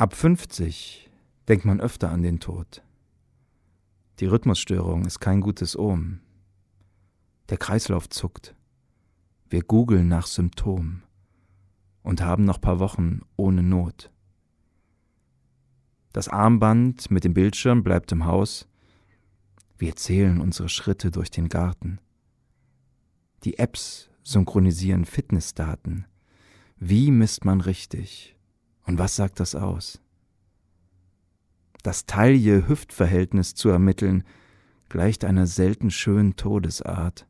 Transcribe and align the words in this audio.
Ab 0.00 0.14
50 0.14 1.10
denkt 1.46 1.66
man 1.66 1.78
öfter 1.78 2.10
an 2.10 2.22
den 2.22 2.40
Tod. 2.40 2.82
Die 4.18 4.24
Rhythmusstörung 4.24 5.04
ist 5.04 5.20
kein 5.20 5.42
gutes 5.42 5.78
Omen. 5.78 6.22
Der 7.50 7.58
Kreislauf 7.58 8.08
zuckt. 8.08 8.54
Wir 9.50 9.60
googeln 9.60 10.08
nach 10.08 10.26
Symptomen 10.26 11.02
und 12.02 12.22
haben 12.22 12.46
noch 12.46 12.62
paar 12.62 12.78
Wochen 12.78 13.20
ohne 13.36 13.62
Not. 13.62 14.10
Das 16.14 16.28
Armband 16.28 17.10
mit 17.10 17.24
dem 17.24 17.34
Bildschirm 17.34 17.82
bleibt 17.82 18.10
im 18.10 18.24
Haus. 18.24 18.66
Wir 19.76 19.96
zählen 19.96 20.40
unsere 20.40 20.70
Schritte 20.70 21.10
durch 21.10 21.30
den 21.30 21.50
Garten. 21.50 21.98
Die 23.44 23.58
Apps 23.58 24.08
synchronisieren 24.22 25.04
Fitnessdaten. 25.04 26.06
Wie 26.78 27.10
misst 27.10 27.44
man 27.44 27.60
richtig? 27.60 28.34
Und 28.90 28.98
was 28.98 29.14
sagt 29.14 29.38
das 29.38 29.54
aus? 29.54 30.00
Das 31.84 32.06
Taille-Hüft-Verhältnis 32.06 33.54
zu 33.54 33.68
ermitteln, 33.68 34.24
gleicht 34.88 35.24
einer 35.24 35.46
selten 35.46 35.92
schönen 35.92 36.34
Todesart. 36.34 37.28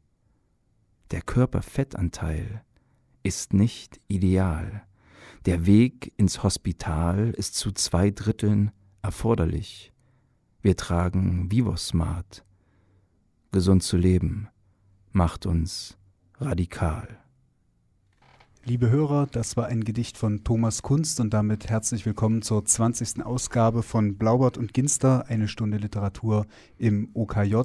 Der 1.11 1.21
Körperfettanteil 1.21 2.65
ist 3.23 3.53
nicht 3.53 4.01
ideal. 4.09 4.85
Der 5.45 5.67
Weg 5.67 6.15
ins 6.17 6.43
Hospital 6.43 7.35
ist 7.37 7.57
zu 7.57 7.73
zwei 7.73 8.11
Dritteln 8.11 8.71
erforderlich. 9.03 9.93
Wir 10.63 10.79
tragen 10.79 11.53
Vivosmart. 11.53 12.43
Gesund 13.53 13.83
zu 13.83 13.99
leben 13.99 14.49
macht 15.13 15.45
uns 15.45 15.99
radikal. 16.39 17.19
Liebe 18.67 18.91
Hörer, 18.91 19.27
das 19.33 19.57
war 19.57 19.67
ein 19.67 19.85
Gedicht 19.85 20.19
von 20.19 20.45
Thomas 20.45 20.83
Kunst 20.83 21.19
und 21.19 21.33
damit 21.33 21.71
herzlich 21.71 22.05
willkommen 22.05 22.43
zur 22.43 22.63
20. 22.63 23.25
Ausgabe 23.25 23.83
von 23.83 24.19
Blaubart 24.19 24.59
und 24.59 24.75
Ginster, 24.75 25.25
eine 25.29 25.49
Stunde 25.49 25.79
Literatur 25.79 26.47
im 26.77 27.09
OKJ. 27.15 27.57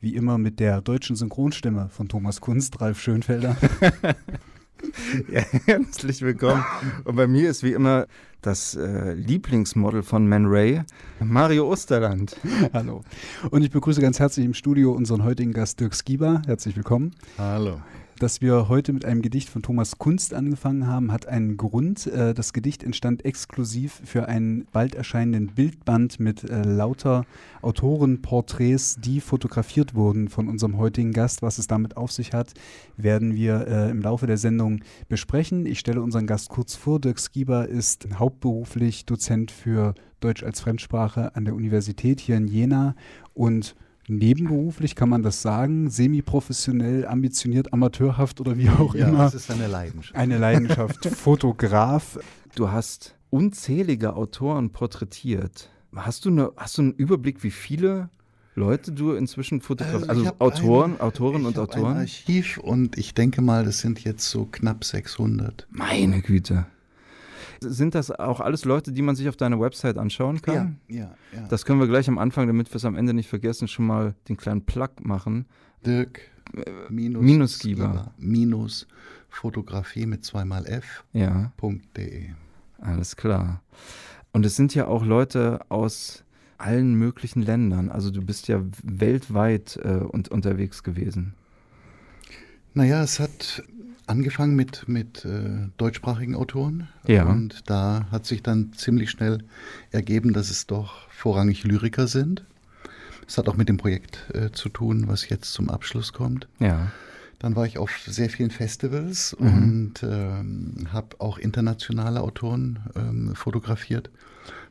Wie 0.00 0.14
immer 0.14 0.36
mit 0.36 0.60
der 0.60 0.82
deutschen 0.82 1.16
Synchronstimme 1.16 1.88
von 1.88 2.08
Thomas 2.08 2.42
Kunst, 2.42 2.78
Ralf 2.82 3.00
Schönfelder. 3.00 3.56
ja, 5.32 5.44
herzlich 5.64 6.20
willkommen. 6.20 6.62
Und 7.04 7.16
bei 7.16 7.26
mir 7.26 7.48
ist 7.48 7.62
wie 7.62 7.72
immer 7.72 8.06
das 8.42 8.74
äh, 8.74 9.14
Lieblingsmodel 9.14 10.02
von 10.02 10.28
Man 10.28 10.44
Ray, 10.44 10.82
Mario 11.20 11.70
Osterland. 11.70 12.36
Hallo. 12.74 13.02
Und 13.50 13.62
ich 13.62 13.70
begrüße 13.70 14.02
ganz 14.02 14.20
herzlich 14.20 14.44
im 14.44 14.52
Studio 14.52 14.92
unseren 14.92 15.24
heutigen 15.24 15.54
Gast 15.54 15.80
Dirk 15.80 15.94
Skieber. 15.94 16.42
Herzlich 16.46 16.76
willkommen. 16.76 17.14
Hallo. 17.38 17.80
Dass 18.20 18.40
wir 18.40 18.68
heute 18.68 18.92
mit 18.92 19.04
einem 19.04 19.22
Gedicht 19.22 19.48
von 19.48 19.62
Thomas 19.62 19.98
Kunst 19.98 20.34
angefangen 20.34 20.86
haben, 20.86 21.10
hat 21.10 21.26
einen 21.26 21.56
Grund. 21.56 22.06
Äh, 22.06 22.32
das 22.32 22.52
Gedicht 22.52 22.84
entstand 22.84 23.24
exklusiv 23.24 24.00
für 24.04 24.28
einen 24.28 24.66
bald 24.72 24.94
erscheinenden 24.94 25.48
Bildband 25.54 26.20
mit 26.20 26.48
äh, 26.48 26.62
lauter 26.62 27.24
Autorenporträts, 27.60 28.98
die 29.00 29.20
fotografiert 29.20 29.96
wurden 29.96 30.28
von 30.28 30.48
unserem 30.48 30.78
heutigen 30.78 31.12
Gast. 31.12 31.42
Was 31.42 31.58
es 31.58 31.66
damit 31.66 31.96
auf 31.96 32.12
sich 32.12 32.32
hat, 32.32 32.54
werden 32.96 33.34
wir 33.34 33.66
äh, 33.66 33.90
im 33.90 34.00
Laufe 34.00 34.28
der 34.28 34.38
Sendung 34.38 34.82
besprechen. 35.08 35.66
Ich 35.66 35.80
stelle 35.80 36.00
unseren 36.00 36.28
Gast 36.28 36.50
kurz 36.50 36.76
vor. 36.76 37.00
Dirk 37.00 37.18
Skieber 37.18 37.68
ist 37.68 38.06
hauptberuflich 38.16 39.06
Dozent 39.06 39.50
für 39.50 39.94
Deutsch 40.20 40.44
als 40.44 40.60
Fremdsprache 40.60 41.34
an 41.34 41.44
der 41.44 41.54
Universität 41.54 42.20
hier 42.20 42.36
in 42.36 42.46
Jena 42.46 42.94
und 43.34 43.74
nebenberuflich, 44.08 44.94
kann 44.94 45.08
man 45.08 45.22
das 45.22 45.42
sagen? 45.42 45.90
Semi-professionell, 45.90 47.06
ambitioniert, 47.06 47.72
amateurhaft 47.72 48.40
oder 48.40 48.58
wie 48.58 48.68
auch 48.68 48.94
ja, 48.94 49.08
immer? 49.08 49.18
Das 49.24 49.34
ist 49.34 49.50
eine 49.50 49.66
Leidenschaft. 49.66 50.16
Eine 50.16 50.38
Leidenschaft. 50.38 51.06
Fotograf. 51.16 52.18
Du 52.54 52.70
hast 52.70 53.14
unzählige 53.30 54.14
Autoren 54.14 54.70
porträtiert. 54.70 55.70
Hast 55.94 56.24
du, 56.24 56.30
eine, 56.30 56.52
hast 56.56 56.78
du 56.78 56.82
einen 56.82 56.92
Überblick, 56.92 57.42
wie 57.42 57.50
viele 57.50 58.10
Leute 58.54 58.92
du 58.92 59.12
inzwischen 59.12 59.60
fotografierst? 59.60 60.08
Also, 60.08 60.24
also 60.26 60.40
Autoren, 60.40 60.92
ein, 60.92 61.00
Autoren 61.00 61.46
und 61.46 61.58
Autoren? 61.58 61.92
Ein 61.92 62.00
Archiv 62.02 62.58
und 62.58 62.96
ich 62.98 63.14
denke 63.14 63.42
mal, 63.42 63.64
das 63.64 63.80
sind 63.80 64.02
jetzt 64.04 64.28
so 64.28 64.46
knapp 64.46 64.84
600. 64.84 65.66
Meine 65.70 66.20
Güte. 66.20 66.66
Sind 67.64 67.94
das 67.94 68.10
auch 68.10 68.40
alles 68.40 68.64
Leute, 68.64 68.92
die 68.92 69.02
man 69.02 69.16
sich 69.16 69.28
auf 69.28 69.36
deiner 69.36 69.60
Website 69.60 69.98
anschauen 69.98 70.42
kann? 70.42 70.78
Ja, 70.88 70.96
ja, 70.96 71.14
ja. 71.34 71.48
Das 71.48 71.64
können 71.64 71.80
wir 71.80 71.88
gleich 71.88 72.08
am 72.08 72.18
Anfang, 72.18 72.46
damit 72.46 72.70
wir 72.70 72.76
es 72.76 72.84
am 72.84 72.96
Ende 72.96 73.14
nicht 73.14 73.28
vergessen, 73.28 73.68
schon 73.68 73.86
mal 73.86 74.14
den 74.28 74.36
kleinen 74.36 74.64
Plug 74.64 74.90
machen. 75.02 75.46
Dirk 75.84 76.20
minus, 76.88 77.22
minus 77.22 77.58
Giba. 77.58 78.12
minus 78.18 78.86
Fotografie 79.28 80.06
mit 80.06 80.24
zweimal 80.24 80.66
F. 80.66 81.04
Ja. 81.12 81.52
.de. 81.96 82.30
Alles 82.78 83.16
klar. 83.16 83.62
Und 84.32 84.46
es 84.46 84.56
sind 84.56 84.74
ja 84.74 84.86
auch 84.86 85.04
Leute 85.04 85.60
aus 85.68 86.24
allen 86.58 86.94
möglichen 86.94 87.42
Ländern. 87.42 87.90
Also 87.90 88.10
du 88.10 88.22
bist 88.22 88.48
ja 88.48 88.62
weltweit 88.82 89.78
äh, 89.82 89.96
und, 89.96 90.28
unterwegs 90.28 90.82
gewesen. 90.82 91.34
Naja, 92.74 93.02
es 93.02 93.20
hat 93.20 93.62
angefangen 94.06 94.54
mit, 94.54 94.88
mit 94.88 95.24
äh, 95.24 95.68
deutschsprachigen 95.76 96.34
Autoren. 96.34 96.88
Ja. 97.06 97.24
Und 97.24 97.68
da 97.70 98.06
hat 98.10 98.26
sich 98.26 98.42
dann 98.42 98.72
ziemlich 98.72 99.10
schnell 99.10 99.38
ergeben, 99.90 100.32
dass 100.32 100.50
es 100.50 100.66
doch 100.66 101.08
vorrangig 101.10 101.64
Lyriker 101.64 102.06
sind. 102.06 102.44
Es 103.26 103.38
hat 103.38 103.48
auch 103.48 103.56
mit 103.56 103.68
dem 103.68 103.78
Projekt 103.78 104.30
äh, 104.34 104.50
zu 104.52 104.68
tun, 104.68 105.08
was 105.08 105.28
jetzt 105.28 105.52
zum 105.52 105.70
Abschluss 105.70 106.12
kommt. 106.12 106.48
Ja. 106.58 106.92
Dann 107.38 107.56
war 107.56 107.66
ich 107.66 107.78
auf 107.78 107.90
sehr 108.06 108.30
vielen 108.30 108.50
Festivals 108.50 109.36
mhm. 109.38 109.46
und 109.46 110.02
ähm, 110.02 110.88
habe 110.92 111.20
auch 111.20 111.38
internationale 111.38 112.20
Autoren 112.20 112.80
ähm, 112.96 113.34
fotografiert. 113.34 114.10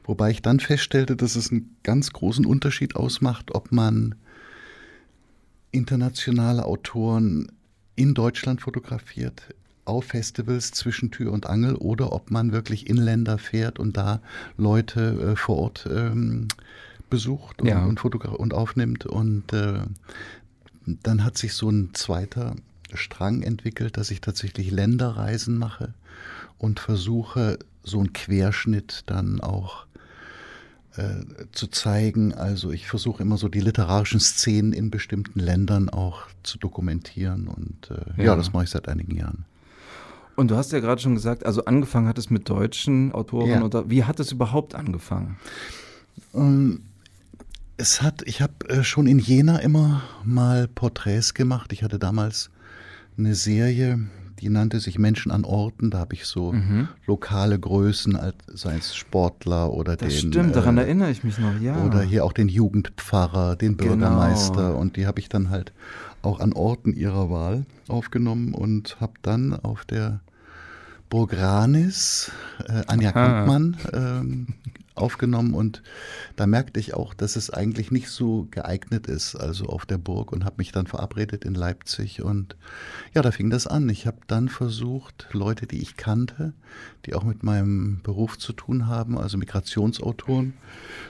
Wobei 0.03 0.31
ich 0.31 0.41
dann 0.41 0.59
feststellte, 0.59 1.15
dass 1.15 1.35
es 1.35 1.51
einen 1.51 1.75
ganz 1.83 2.11
großen 2.11 2.45
Unterschied 2.45 2.95
ausmacht, 2.95 3.55
ob 3.55 3.71
man 3.71 4.15
internationale 5.71 6.65
Autoren 6.65 7.51
in 7.95 8.13
Deutschland 8.13 8.61
fotografiert, 8.61 9.53
auf 9.85 10.05
Festivals 10.05 10.71
zwischen 10.71 11.11
Tür 11.11 11.31
und 11.31 11.45
Angel 11.45 11.75
oder 11.75 12.13
ob 12.13 12.31
man 12.31 12.51
wirklich 12.51 12.89
in 12.89 12.97
Länder 12.97 13.37
fährt 13.37 13.79
und 13.79 13.97
da 13.97 14.21
Leute 14.57 15.33
äh, 15.33 15.35
vor 15.35 15.57
Ort 15.57 15.89
ähm, 15.91 16.47
besucht 17.09 17.61
und, 17.61 17.67
ja. 17.67 17.83
und, 17.83 18.03
und 18.03 18.53
aufnimmt. 18.53 19.05
Und 19.05 19.53
äh, 19.53 19.79
dann 20.85 21.23
hat 21.23 21.37
sich 21.37 21.53
so 21.53 21.69
ein 21.69 21.89
zweiter 21.93 22.55
Strang 22.93 23.41
entwickelt, 23.41 23.97
dass 23.97 24.11
ich 24.11 24.21
tatsächlich 24.21 24.71
Länderreisen 24.71 25.57
mache 25.57 25.93
und 26.57 26.79
versuche, 26.79 27.59
so 27.83 27.99
einen 27.99 28.13
Querschnitt 28.13 29.03
dann 29.07 29.41
auch 29.41 29.85
äh, 30.97 31.45
zu 31.51 31.67
zeigen. 31.67 32.33
Also 32.33 32.71
ich 32.71 32.87
versuche 32.87 33.23
immer 33.23 33.37
so 33.37 33.49
die 33.49 33.59
literarischen 33.59 34.19
Szenen 34.19 34.73
in 34.73 34.91
bestimmten 34.91 35.39
Ländern 35.39 35.89
auch 35.89 36.27
zu 36.43 36.57
dokumentieren 36.57 37.47
und 37.47 37.89
äh, 37.91 38.21
ja. 38.21 38.25
ja, 38.25 38.35
das 38.35 38.53
mache 38.53 38.65
ich 38.65 38.69
seit 38.69 38.87
einigen 38.87 39.15
Jahren. 39.15 39.45
Und 40.35 40.49
du 40.49 40.55
hast 40.55 40.71
ja 40.71 40.79
gerade 40.79 41.01
schon 41.01 41.15
gesagt, 41.15 41.45
also 41.45 41.65
angefangen 41.65 42.07
hat 42.07 42.17
es 42.17 42.29
mit 42.29 42.49
deutschen 42.49 43.11
Autoren 43.11 43.49
ja. 43.49 43.63
oder 43.63 43.89
wie 43.89 44.03
hat 44.03 44.19
es 44.19 44.31
überhaupt 44.31 44.73
angefangen? 44.73 45.37
Ähm, 46.33 46.81
es 47.77 48.01
hat, 48.01 48.21
ich 48.25 48.41
habe 48.41 48.53
äh, 48.69 48.83
schon 48.83 49.07
in 49.07 49.19
Jena 49.19 49.57
immer 49.57 50.03
mal 50.23 50.67
Porträts 50.67 51.33
gemacht. 51.33 51.73
Ich 51.73 51.83
hatte 51.83 51.99
damals 51.99 52.49
eine 53.17 53.35
Serie, 53.35 53.99
die 54.43 54.49
nannte 54.49 54.81
sich 54.81 54.99
Menschen 54.99 55.31
an 55.31 55.45
Orten. 55.45 55.89
Da 55.89 55.99
habe 55.99 56.15
ich 56.15 56.25
so 56.25 56.51
mhm. 56.51 56.89
lokale 57.07 57.57
Größen, 57.57 58.19
sei 58.47 58.75
es 58.75 58.93
Sportler 58.93 59.71
oder 59.71 59.95
das 59.95 60.09
den. 60.09 60.33
Stimmt, 60.33 60.55
daran 60.55 60.77
äh, 60.77 60.81
erinnere 60.81 61.11
ich 61.11 61.23
mich 61.23 61.37
noch, 61.37 61.59
ja. 61.61 61.81
Oder 61.85 62.01
hier 62.01 62.25
auch 62.25 62.33
den 62.33 62.49
Jugendpfarrer, 62.49 63.55
den 63.55 63.77
genau. 63.77 63.91
Bürgermeister. 63.91 64.67
Genau. 64.67 64.79
Und 64.79 64.97
die 64.97 65.07
habe 65.07 65.19
ich 65.21 65.29
dann 65.29 65.49
halt 65.49 65.71
auch 66.21 66.41
an 66.41 66.51
Orten 66.53 66.93
ihrer 66.93 67.29
Wahl 67.29 67.65
aufgenommen 67.87 68.53
und 68.53 68.99
habe 68.99 69.13
dann 69.21 69.53
auf 69.53 69.85
der 69.85 70.19
Burg 71.09 71.37
Ranis 71.37 72.31
äh, 72.67 72.83
Anja 72.87 73.11
Kampmann 73.11 73.77
ähm, 73.93 74.47
aufgenommen 75.03 75.53
und 75.53 75.83
da 76.37 76.47
merkte 76.47 76.79
ich 76.79 76.93
auch, 76.93 77.13
dass 77.13 77.35
es 77.35 77.49
eigentlich 77.49 77.91
nicht 77.91 78.09
so 78.09 78.47
geeignet 78.49 79.07
ist, 79.07 79.35
also 79.35 79.65
auf 79.65 79.85
der 79.85 79.97
Burg 79.97 80.31
und 80.31 80.45
habe 80.45 80.55
mich 80.59 80.71
dann 80.71 80.87
verabredet 80.87 81.43
in 81.43 81.53
Leipzig 81.53 82.21
und 82.21 82.55
ja, 83.13 83.21
da 83.21 83.31
fing 83.31 83.49
das 83.49 83.67
an. 83.67 83.89
Ich 83.89 84.07
habe 84.07 84.19
dann 84.27 84.47
versucht, 84.47 85.27
Leute, 85.33 85.67
die 85.67 85.81
ich 85.81 85.97
kannte, 85.97 86.53
die 87.05 87.15
auch 87.15 87.25
mit 87.25 87.43
meinem 87.43 87.99
Beruf 88.01 88.37
zu 88.37 88.53
tun 88.53 88.87
haben, 88.87 89.17
also 89.17 89.37
Migrationsautoren, 89.37 90.53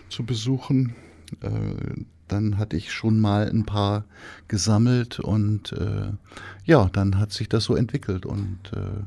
zu 0.10 0.25
besuchen. 0.25 0.96
Äh, 1.42 2.04
dann 2.28 2.57
hatte 2.57 2.78
ich 2.78 2.92
schon 2.92 3.19
mal 3.19 3.48
ein 3.48 3.66
paar 3.66 4.06
gesammelt 4.48 5.19
und 5.19 5.72
äh, 5.74 6.12
ja, 6.66 6.89
dann 6.92 7.19
hat 7.19 7.31
sich 7.31 7.48
das 7.48 7.66
so 7.66 7.75
entwickelt 7.75 8.25
und 8.25 8.60
äh, 8.74 9.04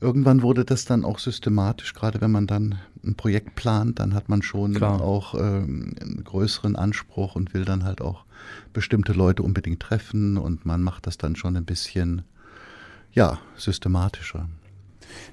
irgendwann 0.00 0.42
wurde 0.42 0.64
das 0.64 0.84
dann 0.84 1.04
auch 1.04 1.18
systematisch, 1.18 1.94
gerade 1.94 2.20
wenn 2.20 2.30
man 2.30 2.46
dann 2.46 2.78
ein 3.04 3.14
Projekt 3.14 3.54
plant, 3.54 3.98
dann 3.98 4.14
hat 4.14 4.28
man 4.28 4.42
schon 4.42 4.74
Klar. 4.74 5.00
auch 5.00 5.34
ähm, 5.34 5.94
einen 6.00 6.24
größeren 6.24 6.76
Anspruch 6.76 7.36
und 7.36 7.54
will 7.54 7.64
dann 7.64 7.84
halt 7.84 8.00
auch 8.00 8.24
bestimmte 8.72 9.12
Leute 9.12 9.42
unbedingt 9.42 9.80
treffen 9.80 10.36
und 10.36 10.66
man 10.66 10.82
macht 10.82 11.06
das 11.06 11.18
dann 11.18 11.36
schon 11.36 11.56
ein 11.56 11.64
bisschen, 11.64 12.22
ja, 13.12 13.38
systematischer. 13.56 14.48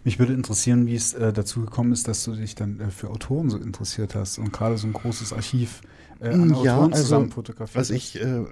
Mich 0.04 0.19
würde 0.19 0.34
interessieren, 0.34 0.86
wie 0.86 0.96
es 0.96 1.14
äh, 1.14 1.34
dazu 1.34 1.62
gekommen 1.62 1.92
ist, 1.92 2.07
dass 2.07 2.24
du 2.24 2.36
dich 2.36 2.56
dann 2.56 2.80
äh, 2.80 2.92
für 2.92 3.10
Autoren 3.10 3.50
so 3.50 3.57
interessiert 3.57 4.16
hast 4.16 4.38
und 4.38 4.54
gerade 4.54 4.78
so 4.78 4.88
ein 4.88 4.94
großes 4.94 5.34
Archiv 5.34 5.81
äh, 6.19 6.30
an 6.30 6.50
Mm, 6.50 6.54
ja, 6.64 6.75
Autoren 6.75 6.94
also, 6.94 7.04
zusammen 7.04 7.31
fotografiert 7.31 7.75
Was 7.75 7.90
ich 7.90 8.22
äh, 8.22 8.46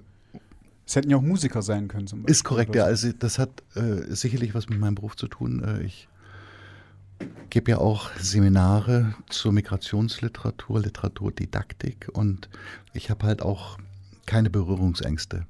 Es 0.90 0.96
hätten 0.96 1.12
ja 1.12 1.18
auch 1.18 1.22
Musiker 1.22 1.62
sein 1.62 1.88
können 1.88 2.08
zum 2.08 2.24
Beispiel. 2.24 2.32
Ist 2.32 2.44
korrekt, 2.44 2.74
ja. 2.74 2.86
so. 2.86 2.88
Also 2.88 3.12
das 3.12 3.38
hat 3.38 3.62
äh, 3.76 4.12
sicherlich 4.12 4.56
was 4.56 4.70
mit 4.70 4.80
meinem 4.80 4.96
Beruf 4.96 5.16
zu 5.16 5.28
tun. 5.28 5.64
Äh, 5.64 5.84
ich 5.84 6.08
gebe 7.52 7.70
ja 7.70 7.78
auch 7.78 8.10
Seminare 8.18 9.14
zur 9.30 9.52
Migrationsliteratur, 9.52 10.82
Literaturdidaktik 10.82 12.10
und 12.12 12.50
ich 12.94 13.12
habe 13.12 13.28
halt 13.28 13.44
auch 13.44 13.78
keine 14.26 14.50
Berührungsängste 14.50 15.46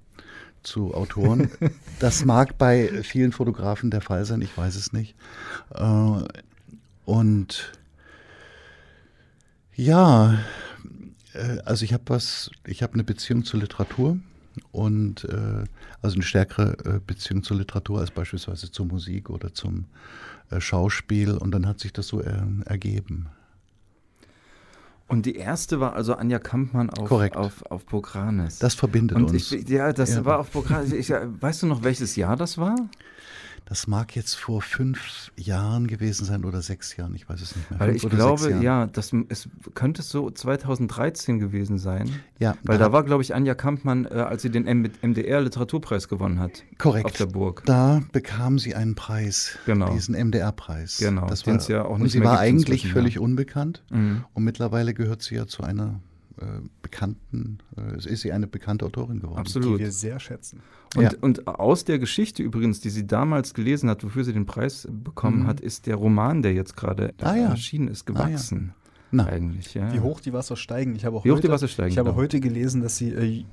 zu 0.62 0.94
Autoren. 0.94 1.50
das 2.00 2.26
mag 2.26 2.58
bei 2.58 3.02
vielen 3.04 3.32
Fotografen 3.32 3.92
der 3.92 4.02
Fall 4.02 4.26
sein, 4.26 4.42
ich 4.42 4.58
weiß 4.58 4.76
es 4.76 4.92
nicht. 4.92 5.16
Äh, 5.74 6.22
und 7.06 7.72
ja, 9.74 10.38
äh, 11.32 11.60
also 11.64 11.86
ich 11.86 11.94
habe 11.94 12.04
was, 12.08 12.52
ich 12.68 12.84
habe 12.84 12.96
eine 12.96 13.06
Beziehung 13.06 13.46
zur 13.46 13.62
Literatur 13.62 14.20
und 14.72 15.24
äh, 15.26 15.64
also 16.02 16.16
eine 16.16 16.24
stärkere 16.24 16.78
äh, 16.86 17.00
Beziehung 17.06 17.44
zur 17.44 17.58
Literatur 17.58 18.00
als 18.00 18.12
beispielsweise 18.12 18.72
zur 18.72 18.86
Musik 18.86 19.30
oder 19.30 19.54
zum 19.54 19.86
äh, 20.50 20.60
Schauspiel 20.62 21.38
und 21.38 21.52
dann 21.52 21.68
hat 21.68 21.80
sich 21.80 21.94
das 21.94 22.08
so 22.08 22.22
äh, 22.22 22.42
ergeben. 22.66 23.28
Und 25.08 25.26
die 25.26 25.36
erste 25.36 25.80
war 25.80 25.94
also 25.94 26.14
Anja 26.14 26.38
Kampmann 26.38 26.92
auf, 26.92 27.10
Korrekt. 27.10 27.36
auf, 27.36 27.64
auf 27.72 27.86
Bogranes. 27.88 28.60
Das 28.60 28.76
verbindet 28.76 29.18
und 29.18 29.32
uns. 29.32 29.52
ich, 29.52 29.68
ja, 29.68 29.92
das 29.92 30.14
Ja. 30.16 30.24
war 30.26 30.40
auf 30.40 30.52
Bogranes. 30.52 30.92
Ich, 30.92 31.08
ja, 31.08 31.22
weißt 31.42 31.64
du 31.64 31.68
noch, 31.68 31.84
welches 31.84 32.16
Jahr 32.16 32.36
das 32.36 32.60
war? 32.60 32.76
Das 33.66 33.86
mag 33.88 34.16
jetzt 34.16 34.34
vor 34.36 34.62
fünf 34.62 35.32
Jahren 35.38 35.88
gewesen 35.88 36.26
sein 36.26 36.44
oder 36.44 36.62
sechs 36.62 36.96
Jahren, 36.98 37.14
ich 37.16 37.30
weiß 37.30 37.42
es 37.42 37.56
nicht 37.56 37.70
mehr. 37.70 37.80
Weil 37.80 37.90
Fünf 38.00 38.04
ich 38.04 38.10
glaube, 38.10 38.60
ja, 38.62 38.88
das 38.88 39.12
es 39.30 39.48
könnte 39.76 40.02
so 40.02 40.30
2013 40.32 41.40
gewesen 41.40 41.78
sein. 41.78 42.10
ja 42.40 42.56
Weil 42.64 42.78
da 42.78 42.92
war, 42.92 43.04
glaube 43.04 43.22
ich, 43.24 43.36
Anja 43.36 43.54
Kampmann, 43.56 44.06
äh, 44.06 44.10
als 44.16 44.42
sie 44.42 44.50
den 44.50 44.66
M 44.66 44.90
MDR 45.02 45.42
Literaturpreis 45.42 46.08
gewonnen 46.08 46.40
hat. 46.40 46.64
korrekt. 46.78 47.06
Auf 47.06 47.14
der 47.18 47.28
Burg. 47.28 47.64
Da 47.66 48.02
bekam 48.12 48.58
sie 48.60 48.76
einen 48.76 48.96
Preis, 48.96 49.58
Genau. 49.66 49.92
diesen 49.94 50.16
MDR-Preis. 50.16 50.98
Genau, 50.98 51.28
das 51.28 51.46
war, 51.46 51.60
ja 51.70 51.84
auch 51.86 51.92
und 51.96 52.04
nicht 52.04 52.14
sie 52.14 52.20
mehr 52.20 52.30
war 52.30 52.40
eigentlich 52.40 52.92
völlig 52.92 53.16
ja. 53.16 53.22
unbekannt 53.22 53.84
Mhm. 53.92 54.24
und 54.34 54.44
mittlerweile 54.44 54.94
gehört 54.94 55.22
sie 55.22 55.36
ja 55.36 55.46
zu 55.48 55.64
einer 55.64 56.00
äh, 56.42 56.46
bekannten, 56.82 57.60
äh, 57.78 57.98
ist 57.98 58.22
sie 58.22 58.32
eine 58.32 58.48
bekannte 58.48 58.86
Autorin 58.86 59.20
geworden. 59.20 59.40
Absolut. 59.40 59.78
Die 59.80 59.84
wir 59.84 59.92
sehr 59.92 60.20
schätzen. 60.20 60.62
Und, 60.96 61.04
Ja. 61.04 61.12
und 61.22 61.48
aus 61.48 61.86
der 61.86 62.00
Geschichte 62.00 62.42
übrigens, 62.42 62.80
die 62.82 62.90
sie 62.90 63.06
damals 63.06 63.54
gelesen 63.54 63.90
hat, 63.90 64.04
wofür 64.04 64.24
sie 64.24 64.34
den 64.34 64.46
Preis 64.48 64.88
bekommen 64.92 65.44
Mhm. 65.44 65.48
hat, 65.48 65.60
ist 65.62 65.86
der 65.86 65.96
Roman, 65.96 66.42
der 66.42 66.54
jetzt 66.54 66.76
gerade 66.76 67.14
Ah, 67.22 67.36
ja. 67.36 67.50
erschienen 67.50 67.88
ist, 67.90 68.10
Ah, 68.10 68.14
ja. 68.20 68.26
gewachsen. 68.28 68.74
Na. 69.12 69.26
Eigentlich, 69.26 69.74
ja. 69.74 69.92
Wie 69.92 70.00
hoch 70.02 70.20
die 70.20 70.34
Wasser 70.34 70.56
steigen. 70.56 70.96
Ich 70.96 71.04
habe 71.04 71.18
auch 71.18 71.26
Wie 71.26 71.32
hoch 71.32 71.38
heute, 71.38 71.48
die 71.48 71.52
Wasser 71.54 71.68
steigen, 71.68 71.92
Ich 71.92 71.98
habe 71.98 72.10
genau. 72.10 72.22
heute 72.22 72.40
gelesen, 72.40 72.82
dass 72.82 72.98
sie 72.98 73.10
äh, 73.10 73.44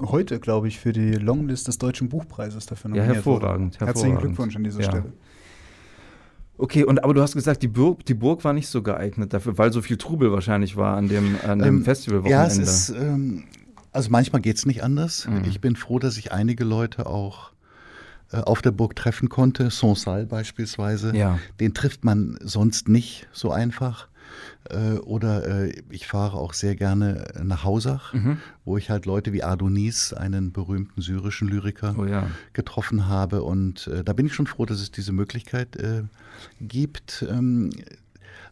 heute, 0.00 0.40
glaube 0.40 0.66
ich, 0.66 0.80
für 0.80 0.92
die 0.92 1.12
Longlist 1.12 1.68
des 1.68 1.78
Deutschen 1.78 2.08
Buchpreises 2.08 2.66
dafür 2.66 2.90
Ja, 2.90 2.96
nominiert 2.96 3.16
hervorragend, 3.16 3.74
wurde. 3.74 3.86
Herzlichen 3.86 4.10
hervorragend. 4.10 4.20
Glückwunsch 4.36 4.56
an 4.56 4.64
dieser 4.64 4.80
Ja. 4.80 4.88
Stelle. 4.90 5.12
Okay, 6.56 6.84
und 6.84 7.02
aber 7.02 7.14
du 7.14 7.20
hast 7.22 7.34
gesagt, 7.34 7.62
die 7.62 7.68
Burg, 7.68 8.04
die 8.06 8.14
Burg 8.14 8.44
war 8.44 8.52
nicht 8.52 8.68
so 8.68 8.80
geeignet 8.82 9.32
dafür, 9.32 9.58
weil 9.58 9.72
so 9.72 9.82
viel 9.82 9.96
Trubel 9.96 10.30
wahrscheinlich 10.30 10.76
war 10.76 10.96
an 10.96 11.08
dem, 11.08 11.34
an 11.46 11.58
dem 11.58 11.78
Ähm, 11.78 11.84
Festivalwochenende. 11.84 12.30
Ja, 12.42 12.46
es 12.46 12.58
ist, 12.58 12.90
ähm, 12.90 13.44
also 13.94 14.10
manchmal 14.10 14.42
geht 14.42 14.56
es 14.56 14.66
nicht 14.66 14.82
anders. 14.82 15.26
Mhm. 15.26 15.44
Ich 15.44 15.60
bin 15.60 15.76
froh, 15.76 15.98
dass 15.98 16.16
ich 16.18 16.32
einige 16.32 16.64
Leute 16.64 17.06
auch 17.06 17.52
äh, 18.32 18.38
auf 18.38 18.60
der 18.62 18.72
Burg 18.72 18.96
treffen 18.96 19.28
konnte. 19.28 19.70
Sonsal 19.70 20.26
beispielsweise. 20.26 21.16
Ja. 21.16 21.38
Den 21.60 21.72
trifft 21.74 22.04
man 22.04 22.36
sonst 22.42 22.88
nicht 22.88 23.28
so 23.32 23.50
einfach. 23.50 24.08
Äh, 24.70 24.94
oder 24.98 25.46
äh, 25.46 25.82
ich 25.90 26.06
fahre 26.06 26.38
auch 26.38 26.54
sehr 26.54 26.74
gerne 26.74 27.24
nach 27.42 27.62
Hausach, 27.64 28.12
Mhm. 28.14 28.38
wo 28.64 28.76
ich 28.78 28.90
halt 28.90 29.06
Leute 29.06 29.32
wie 29.32 29.42
Adonis, 29.44 30.12
einen 30.12 30.52
berühmten 30.52 31.00
syrischen 31.02 31.48
Lyriker, 31.48 31.94
Oh 31.98 32.04
ja. 32.04 32.26
getroffen 32.52 33.06
habe. 33.06 33.42
Und 33.42 33.90
da 34.04 34.12
bin 34.12 34.26
ich 34.26 34.34
schon 34.34 34.46
froh, 34.46 34.64
dass 34.66 34.80
es 34.80 34.90
diese 34.90 35.12
Möglichkeit 35.12 35.76
gibt. 36.60 37.24
Ähm, 37.28 37.70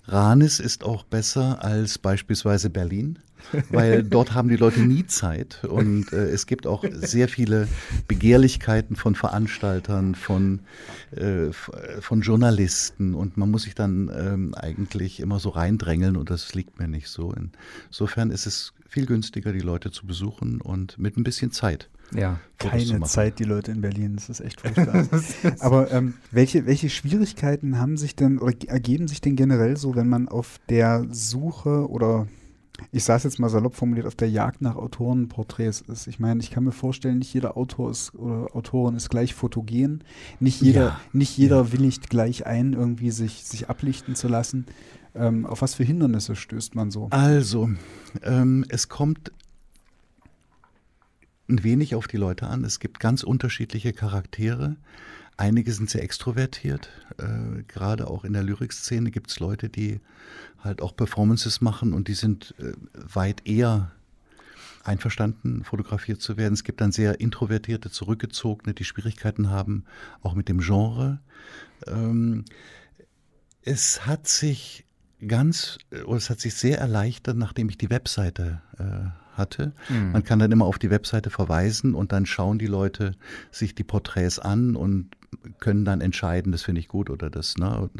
Ranis 0.07 0.61
ist 0.61 0.85
auch 0.85 1.05
besser 1.05 1.65
als 1.65 1.99
beispielsweise 1.99 2.71
Berlin, 2.71 3.19
weil 3.71 4.03
dort 4.03 4.35
haben 4.35 4.49
die 4.49 4.57
Leute 4.57 4.81
nie 4.81 5.07
Zeit 5.07 5.65
und 5.65 6.13
äh, 6.13 6.29
es 6.31 6.47
gibt 6.47 6.67
auch 6.67 6.85
sehr 6.93 7.29
viele 7.29 7.69
Begehrlichkeiten 8.09 8.97
von 8.97 9.15
Veranstaltern, 9.15 10.15
von, 10.15 10.61
äh, 11.17 11.51
von 12.01 12.21
Journalisten 12.21 13.15
und 13.15 13.37
man 13.37 13.51
muss 13.51 13.63
sich 13.63 13.75
dann 13.75 14.11
ähm, 14.15 14.55
eigentlich 14.55 15.21
immer 15.21 15.39
so 15.39 15.51
reindrängeln 15.51 16.17
und 16.17 16.31
das 16.31 16.55
liegt 16.55 16.79
mir 16.79 16.89
nicht 16.89 17.09
so. 17.09 17.35
Insofern 17.89 18.31
ist 18.31 18.47
es 18.47 18.73
viel 18.89 19.07
günstiger, 19.07 19.53
die 19.53 19.61
Leute 19.61 19.91
zu 19.91 20.07
besuchen 20.07 20.61
und 20.61 20.99
mit 20.99 21.17
ein 21.17 21.25
bisschen 21.25 21.51
Zeit. 21.51 21.89
Ja. 22.15 22.39
Keine. 22.59 23.01
Zeit, 23.05 23.39
die 23.39 23.45
Leute 23.45 23.73
in 23.73 23.81
Berlin. 23.81 24.17
Das 24.17 24.29
ist 24.29 24.41
echt 24.41 24.61
furchtbar. 24.63 25.09
Aber 25.61 25.91
ähm, 25.91 26.15
welche, 26.31 26.67
welche 26.67 26.91
Schwierigkeiten 26.91 27.79
haben 27.79 27.97
sich 27.97 28.15
denn 28.15 28.39
oder 28.39 28.53
ge- 28.53 28.69
ergeben 28.69 29.09
sich 29.09 29.23
denn 29.23 29.35
generell 29.35 29.79
so, 29.79 29.95
wenn 29.97 30.09
man 30.11 30.29
auf 30.29 30.59
der 30.69 31.07
Suche 31.11 31.89
oder 31.89 32.27
ich 32.91 33.07
es 33.09 33.23
jetzt 33.23 33.39
mal 33.39 33.49
salopp 33.49 33.75
formuliert, 33.75 34.07
auf 34.07 34.15
der 34.15 34.31
Jagd 34.31 34.63
nach 34.63 34.77
Autorenporträts 34.77 35.83
ist. 35.83 36.07
Ich 36.07 36.19
meine, 36.19 36.41
ich 36.41 36.51
kann 36.51 36.65
mir 36.65 36.73
vorstellen, 36.73 37.19
nicht 37.19 37.33
jeder 37.33 37.57
Autor 37.57 37.91
ist 37.91 38.15
oder 38.15 38.55
Autorin 38.57 38.97
ist 38.97 39.11
gleich 39.11 39.35
fotogen. 39.35 40.03
Nicht 40.41 40.61
jeder, 40.63 40.81
Ja. 40.85 41.01
nicht 41.13 41.37
jeder 41.37 41.73
willigt 41.73 42.11
gleich 42.11 42.47
ein, 42.47 42.73
irgendwie 42.73 43.11
sich, 43.11 43.45
sich 43.45 43.69
ablichten 43.69 44.15
zu 44.15 44.29
lassen. 44.29 44.67
Ähm, 45.15 45.45
auf 45.45 45.61
was 45.63 45.75
für 45.75 45.85
Hindernisse 45.85 46.35
stößt 46.35 46.75
man 46.75 46.91
so? 46.91 47.09
Also, 47.11 47.69
ähm, 48.23 48.65
es 48.69 48.89
kommt 48.89 49.31
ein 51.49 51.63
wenig 51.63 51.95
auf 51.95 52.07
die 52.09 52.17
Leute 52.17 52.47
an. 52.47 52.65
Es 52.65 52.81
gibt 52.81 52.99
ganz 53.01 53.23
unterschiedliche 53.23 53.93
Charaktere. 53.93 54.77
Einige 55.37 55.73
sind 55.73 55.91
sehr 55.91 56.03
extrovertiert. 56.03 56.91
Äh, 57.19 57.63
Gerade 57.67 58.09
auch 58.09 58.25
in 58.25 58.33
der 58.33 58.43
Lyrikszene 58.43 59.11
gibt 59.11 59.31
es 59.31 59.41
Leute, 59.41 59.69
die 59.69 60.01
halt 60.59 60.83
auch 60.83 60.95
Performances 60.95 61.61
machen 61.61 61.93
und 61.93 62.09
die 62.09 62.15
sind 62.15 62.55
äh, 62.59 62.73
weit 62.93 63.47
eher 63.47 63.93
einverstanden, 64.85 65.65
fotografiert 65.65 66.21
zu 66.21 66.37
werden. 66.37 66.55
Es 66.55 66.65
gibt 66.65 66.81
dann 66.81 66.93
sehr 66.93 67.21
introvertierte, 67.21 67.91
zurückgezogene, 67.91 68.75
die 68.75 68.85
Schwierigkeiten 68.85 69.51
haben, 69.51 69.85
auch 70.23 70.35
mit 70.35 70.49
dem 70.49 70.61
Genre. 70.61 71.21
Ähm, 71.87 72.45
es 73.63 74.07
hat 74.07 74.27
sich 74.27 74.85
ganz, 75.27 75.79
oder 76.05 76.17
es 76.17 76.31
hat 76.31 76.41
sich 76.41 76.55
sehr 76.55 76.79
erleichtert, 76.79 77.37
nachdem 77.37 77.69
ich 77.69 77.79
die 77.79 77.91
Webseite 77.91 78.61
äh, 78.79 79.37
hatte. 79.37 79.73
Mhm. 79.89 80.13
Man 80.13 80.25
kann 80.25 80.39
dann 80.39 80.53
immer 80.53 80.67
auf 80.67 80.79
die 80.79 80.91
Webseite 80.91 81.31
verweisen 81.31 81.95
und 81.95 82.13
dann 82.13 82.27
schauen 82.27 82.59
die 82.59 82.67
Leute 82.67 83.13
sich 83.51 83.75
die 83.75 83.85
Porträts 83.85 84.39
an 84.39 84.77
und 84.77 85.11
können 85.59 85.85
dann 85.85 86.01
entscheiden, 86.01 86.53
das 86.53 86.63
finde 86.63 86.81
ich 86.81 86.89
gut 86.89 87.11
oder 87.11 87.31
das, 87.31 87.57
ne? 87.57 87.91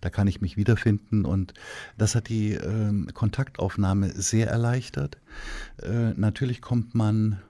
Da 0.00 0.10
kann 0.10 0.28
ich 0.28 0.40
mich 0.40 0.56
wiederfinden 0.56 1.24
und 1.24 1.54
das 1.96 2.14
hat 2.14 2.28
die 2.28 2.52
ähm, 2.52 3.08
Kontaktaufnahme 3.14 4.10
sehr 4.10 4.48
erleichtert. 4.48 5.18
Äh, 5.82 6.12
natürlich 6.14 6.60
kommt 6.60 6.94
man 6.94 7.40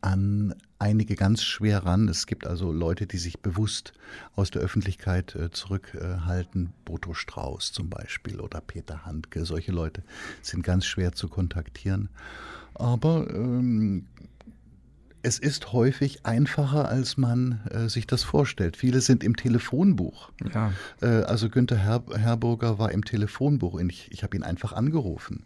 an 0.00 0.54
einige 0.78 1.14
ganz 1.14 1.42
schwer 1.42 1.84
ran. 1.84 2.08
Es 2.08 2.26
gibt 2.26 2.46
also 2.46 2.72
Leute, 2.72 3.06
die 3.06 3.18
sich 3.18 3.40
bewusst 3.40 3.92
aus 4.34 4.50
der 4.50 4.62
Öffentlichkeit 4.62 5.34
äh, 5.34 5.50
zurückhalten. 5.50 6.72
Boto 6.84 7.14
Strauß 7.14 7.72
zum 7.72 7.88
Beispiel 7.88 8.40
oder 8.40 8.60
Peter 8.60 9.04
Handke. 9.04 9.44
Solche 9.44 9.72
Leute 9.72 10.02
sind 10.40 10.62
ganz 10.62 10.86
schwer 10.86 11.12
zu 11.12 11.28
kontaktieren. 11.28 12.08
Aber 12.74 13.28
ähm, 13.30 14.06
es 15.22 15.38
ist 15.38 15.72
häufig 15.72 16.26
einfacher, 16.26 16.88
als 16.88 17.16
man 17.16 17.60
äh, 17.70 17.88
sich 17.88 18.06
das 18.06 18.22
vorstellt. 18.22 18.76
Viele 18.76 19.00
sind 19.00 19.22
im 19.22 19.36
Telefonbuch. 19.36 20.30
Ja. 20.52 20.72
Äh, 21.00 21.06
also 21.06 21.48
Günther 21.48 21.78
Her 21.78 22.02
Herburger 22.16 22.78
war 22.78 22.90
im 22.90 23.04
Telefonbuch 23.04 23.74
und 23.74 23.90
ich, 23.90 24.10
ich 24.10 24.22
habe 24.22 24.36
ihn 24.36 24.42
einfach 24.42 24.72
angerufen. 24.72 25.44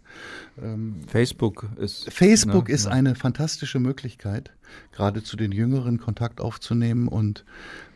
Ähm, 0.60 1.02
Facebook 1.06 1.66
ist. 1.76 2.10
Facebook 2.12 2.68
ne, 2.68 2.74
ist 2.74 2.86
ja. 2.86 2.92
eine 2.92 3.14
fantastische 3.14 3.78
Möglichkeit, 3.78 4.50
gerade 4.92 5.22
zu 5.22 5.36
den 5.36 5.52
Jüngeren 5.52 5.98
Kontakt 5.98 6.40
aufzunehmen 6.40 7.08
und 7.08 7.44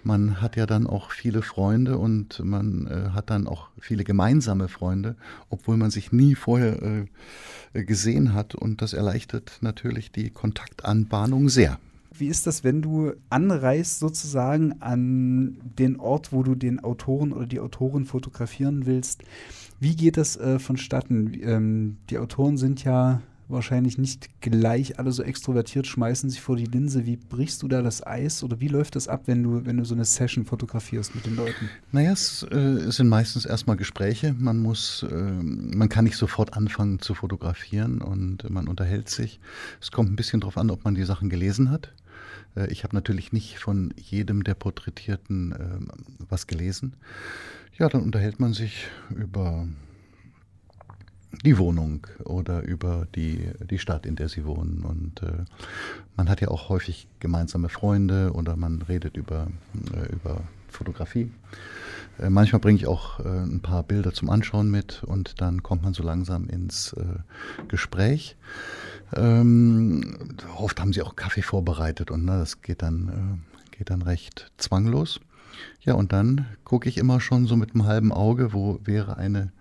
man 0.03 0.41
hat 0.41 0.57
ja 0.57 0.67
dann 0.67 0.87
auch 0.87 1.11
viele 1.11 1.43
Freunde 1.43 1.99
und 1.99 2.41
man 2.45 2.87
äh, 2.87 3.11
hat 3.11 3.31
dann 3.31 3.47
auch 3.47 3.69
viele 3.79 4.05
gemeinsame 4.05 4.69
Freunde, 4.69 5.17
obwohl 5.49 5.77
man 5.77 5.91
sich 5.91 6.13
nie 6.13 6.35
vorher 6.35 6.83
äh, 6.83 7.05
äh, 7.73 7.85
gesehen 7.85 8.35
hat 8.35 8.55
und 8.55 8.83
das 8.83 8.93
erleichtert 8.93 9.59
natürlich 9.61 10.11
die 10.11 10.31
Kontaktanbahnung 10.31 11.49
sehr. 11.49 11.79
Wie 12.13 12.27
ist 12.27 12.47
das, 12.47 12.65
wenn 12.65 12.83
du 12.83 13.13
anreist 13.31 14.01
sozusagen 14.01 14.81
an 14.81 15.57
den 15.79 15.99
Ort, 16.01 16.33
wo 16.33 16.43
du 16.43 16.55
den 16.55 16.81
Autoren 16.81 17.33
oder 17.33 17.47
die 17.47 17.61
Autorin 17.61 18.05
fotografieren 18.05 18.85
willst? 18.85 19.23
Wie 19.79 19.97
geht 19.97 20.17
das 20.17 20.37
äh, 20.37 20.59
vonstatten? 20.59 21.33
Ähm, 21.41 21.97
die 22.11 22.19
Autoren 22.19 22.59
sind 22.59 22.85
ja 22.85 23.23
wahrscheinlich 23.51 23.99
nicht 23.99 24.41
gleich 24.41 24.99
alle 24.99 25.13
so 25.13 25.23
extrovertiert 25.23 25.87
schmeißen 25.87 26.31
sich 26.31 26.41
vor 26.41 26.57
die 26.57 26.65
Linse. 26.65 27.07
Wie 27.07 27.17
brichst 27.17 27.63
du 27.63 27.69
da 27.69 27.83
das 27.83 28.07
Eis 28.07 28.43
oder 28.43 28.61
wie 28.61 28.69
läuft 28.69 28.97
das 28.97 29.09
ab, 29.09 29.23
wenn 29.27 29.43
du, 29.43 29.65
wenn 29.67 29.77
du 29.77 29.85
so 29.85 29.95
eine 29.95 30.05
Session 30.05 30.45
fotografierst 30.45 31.15
mit 31.15 31.27
den 31.27 31.37
Leuten? 31.37 31.69
Naja, 31.93 32.13
es, 32.13 32.43
äh, 32.45 32.91
sind 32.91 33.09
meistens 33.09 33.47
erstmal 33.47 33.77
Gespräche. 33.77 34.35
Man 34.39 34.59
muss, 34.59 35.03
äh, 35.03 35.15
man 35.15 35.89
kann 35.89 36.05
nicht 36.05 36.17
sofort 36.17 36.55
anfangen 36.55 37.01
zu 37.01 37.15
fotografieren 37.15 38.01
und 38.01 38.49
man 38.49 38.69
unterhält 38.69 39.09
sich. 39.09 39.41
Es 39.81 39.91
kommt 39.91 40.11
ein 40.11 40.17
bisschen 40.17 40.41
darauf 40.41 40.57
an, 40.57 40.71
ob 40.71 40.85
man 40.85 40.95
die 40.95 41.05
Sachen 41.05 41.29
gelesen 41.29 41.71
hat. 41.71 41.93
Äh, 42.57 42.71
ich 42.71 42.85
habe 42.85 42.95
natürlich 42.95 43.33
nicht 43.33 43.59
von 43.59 43.93
jedem 43.97 44.45
der 44.45 44.55
Porträtierten 44.55 45.53
äh, 45.53 46.27
was 46.29 46.47
gelesen. 46.47 46.95
Ja, 47.79 47.89
dann 47.89 48.03
unterhält 48.03 48.41
man 48.41 48.53
sich 48.53 48.89
über 49.15 49.67
die 51.45 51.59
Wohnung 51.59 52.07
oder 52.25 52.63
über 52.63 53.07
die, 53.15 53.51
die 53.71 53.79
Stadt, 53.79 54.07
in 54.07 54.17
der 54.17 54.29
sie 54.29 54.45
wohnen. 54.45 54.83
Und 54.83 55.23
äh, 55.23 55.45
man 56.17 56.29
hat 56.29 56.41
ja 56.41 56.49
auch 56.49 56.69
häufig 56.69 57.07
gemeinsame 57.21 57.69
Freunde 57.69 58.33
oder 58.33 58.57
man 58.57 58.83
redet 58.83 59.17
über, 59.17 59.47
äh, 59.95 60.13
über 60.13 60.43
Fotografie. 60.69 61.31
Äh, 62.19 62.31
manchmal 62.31 62.61
bringe 62.61 62.79
ich 62.79 62.87
auch 62.87 63.21
äh, 63.21 63.29
ein 63.29 63.61
paar 63.61 63.83
Bilder 63.83 64.13
zum 64.13 64.31
Anschauen 64.31 64.71
mit 64.71 65.03
und 65.05 65.41
dann 65.41 65.63
kommt 65.63 65.83
man 65.83 65.95
so 65.95 66.03
langsam 66.03 66.49
ins 66.49 66.93
äh, 66.95 67.65
Gespräch. 67.69 68.37
Ähm, 69.15 70.37
oft 70.57 70.81
haben 70.81 70.93
sie 70.93 71.03
auch 71.03 71.17
Kaffee 71.17 71.43
vorbereitet 71.43 72.11
und 72.11 72.25
ne, 72.25 72.39
das 72.39 72.63
geht 72.63 72.83
dann, 72.83 73.41
äh, 73.73 73.77
geht 73.77 73.91
dann 73.91 74.03
recht 74.03 74.51
zwanglos. 74.59 75.21
Ja, 75.83 75.95
und 75.95 76.13
dann 76.13 76.47
gucke 76.65 76.89
ich 76.89 76.97
immer 76.97 77.21
schon 77.21 77.47
so 77.47 77.57
mit 77.57 77.75
einem 77.75 77.87
halben 77.87 78.13
Auge, 78.13 78.53
wo 78.53 78.79
wäre 78.85 79.17
eine 79.17 79.53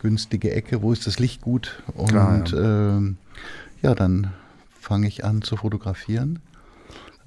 günstige 0.00 0.52
Ecke, 0.52 0.82
wo 0.82 0.92
ist 0.92 1.06
das 1.06 1.18
Licht 1.18 1.42
gut? 1.42 1.82
Und 1.94 2.08
Klar, 2.10 2.44
ja. 2.52 2.98
Äh, 2.98 3.14
ja, 3.82 3.94
dann 3.94 4.32
fange 4.78 5.08
ich 5.08 5.24
an 5.24 5.42
zu 5.42 5.56
fotografieren. 5.56 6.40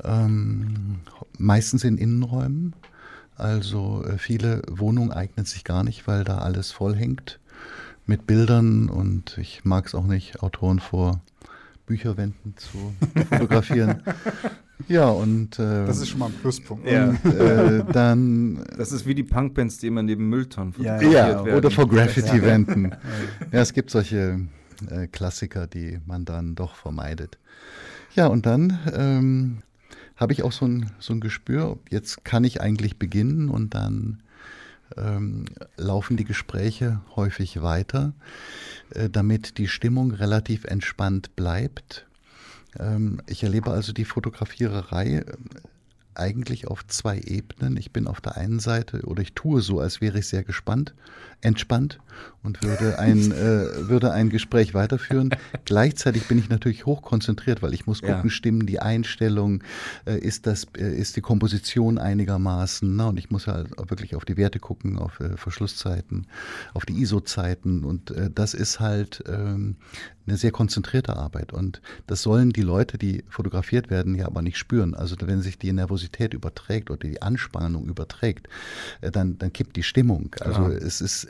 Ähm, 0.03 0.99
meistens 1.38 1.83
in 1.83 1.97
Innenräumen. 1.97 2.73
Also 3.35 4.03
äh, 4.05 4.17
viele 4.17 4.61
Wohnungen 4.69 5.11
eignen 5.11 5.45
sich 5.45 5.63
gar 5.63 5.83
nicht, 5.83 6.07
weil 6.07 6.23
da 6.23 6.39
alles 6.39 6.71
voll 6.71 6.95
hängt 6.95 7.39
mit 8.05 8.27
Bildern 8.27 8.89
und 8.89 9.38
ich 9.38 9.63
mag 9.65 9.85
es 9.85 9.95
auch 9.95 10.05
nicht, 10.05 10.41
Autoren 10.41 10.79
vor 10.79 11.21
Bücherwänden 11.85 12.55
zu 12.57 12.93
fotografieren. 13.29 14.01
Ja, 14.88 15.09
und. 15.09 15.59
Äh, 15.59 15.86
das 15.86 16.00
ist 16.00 16.09
schon 16.09 16.19
mal 16.19 16.27
ein 16.27 16.33
Pluspunkt. 16.33 16.89
Ja. 16.89 17.09
Und, 17.09 17.25
äh, 17.25 17.83
dann. 17.91 18.63
Das 18.77 18.91
ist 18.91 19.05
wie 19.05 19.15
die 19.15 19.24
Punkbands, 19.24 19.77
die 19.77 19.88
immer 19.88 20.03
neben 20.03 20.29
Mülltonnen 20.29 20.74
fotografiert 20.74 21.13
ja, 21.13 21.29
ja, 21.29 21.45
werden. 21.45 21.57
Oder 21.57 21.71
vor 21.71 21.88
Graffiti-Wänden. 21.88 22.95
ja, 23.51 23.59
es 23.59 23.74
gibt 23.74 23.89
solche 23.89 24.39
äh, 24.89 25.07
Klassiker, 25.07 25.67
die 25.67 26.00
man 26.05 26.25
dann 26.25 26.55
doch 26.55 26.75
vermeidet. 26.75 27.38
Ja, 28.15 28.27
und 28.27 28.45
dann 28.45 28.79
ähm, 28.93 29.57
habe 30.15 30.33
ich 30.33 30.43
auch 30.43 30.51
so 30.51 30.65
ein, 30.65 30.91
so 31.00 31.13
ein 31.13 31.19
Gespür, 31.19 31.77
jetzt 31.89 32.24
kann 32.25 32.43
ich 32.43 32.62
eigentlich 32.62 32.98
beginnen 32.98 33.50
und 33.50 33.75
dann 33.75 34.24
ähm, 34.98 35.45
laufen 35.77 36.17
die 36.17 36.25
Gespräche 36.25 37.01
häufig 37.15 37.62
weiter, 37.62 38.13
äh, 38.89 39.09
damit 39.09 39.57
die 39.57 39.67
Stimmung 39.67 40.12
relativ 40.12 40.65
entspannt 40.65 41.36
bleibt 41.36 42.07
ich 43.27 43.43
erlebe 43.43 43.71
also 43.71 43.93
die 43.93 44.05
Fotografiererei 44.05 45.17
äh, 45.17 45.25
eigentlich 46.15 46.67
auf 46.67 46.85
zwei 46.88 47.19
Ebenen. 47.19 47.77
Ich 47.77 47.91
bin 47.91 48.07
auf 48.07 48.21
der 48.21 48.38
einen 48.38 48.59
Seite 48.59 49.01
oder 49.03 49.21
ich 49.21 49.33
tue 49.33 49.61
so, 49.61 49.79
als 49.79 50.01
wäre 50.01 50.19
ich 50.19 50.27
sehr 50.27 50.43
gespannt, 50.43 50.93
entspannt 51.41 52.00
und 52.43 52.63
würde 52.63 53.00
ein, 53.00 53.31
äh, 53.31 53.89
würde 53.89 54.12
ein 54.12 54.29
Gespräch 54.29 54.74
weiterführen. 54.74 55.31
Gleichzeitig 55.65 56.27
bin 56.27 56.38
ich 56.38 56.50
natürlich 56.50 56.86
hochkonzentriert, 56.86 57.62
weil 57.62 57.74
ich 57.74 57.86
muss 57.86 58.01
gucken, 58.01 58.22
ja. 58.24 58.29
stimmen 58.29 58.65
die 58.65 58.79
Einstellungen, 58.79 59.63
äh, 60.05 60.17
ist, 60.17 60.48
das, 60.48 60.67
äh, 60.77 60.96
ist 60.96 61.15
die 61.15 61.22
Komposition 61.22 61.98
einigermaßen. 61.98 62.96
Na, 62.96 63.10
und 63.10 63.19
ich 63.19 63.29
muss 63.29 63.48
halt 63.48 63.69
wirklich 63.89 64.15
auf 64.15 64.25
die 64.25 64.38
Werte 64.38 64.60
gucken, 64.60 64.98
auf 64.98 65.19
äh, 65.19 65.38
Verschlusszeiten, 65.38 66.27
auf 66.74 66.86
die 66.86 67.01
ISO-Zeiten. 67.01 67.84
Und 67.84 68.12
äh, 68.12 68.29
das 68.34 68.53
ist 68.53 68.79
halt 68.79 69.24
ähm, 69.27 69.75
eine 70.27 70.38
sehr 70.38 70.51
konzentrierte 70.51 71.17
Arbeit. 71.17 71.51
Und 71.53 71.81
das 72.08 72.22
sollen 72.22 72.51
die 72.51 72.62
Leute, 72.62 72.98
die 72.98 73.24
fotografiert 73.29 73.89
werden, 73.89 74.15
ja 74.15 74.27
aber 74.27 74.41
nicht 74.41 74.58
spüren. 74.58 74.96
Also 74.96 75.15
wenn 75.22 75.41
sich 75.41 75.58
die 75.58 75.74
Nervosität 75.74 76.34
überträgt 76.34 76.89
oder 76.89 77.08
die 77.08 77.22
Anspannung 77.22 77.86
überträgt, 77.88 78.48
äh, 79.01 79.12
dann, 79.12 79.38
dann 79.38 79.51
kippt 79.51 79.75
die 79.75 79.84
Stimmung. 79.84 80.36
Also 80.39 80.69
ja. 80.69 80.69
es 80.69 81.01
ist 81.01 81.28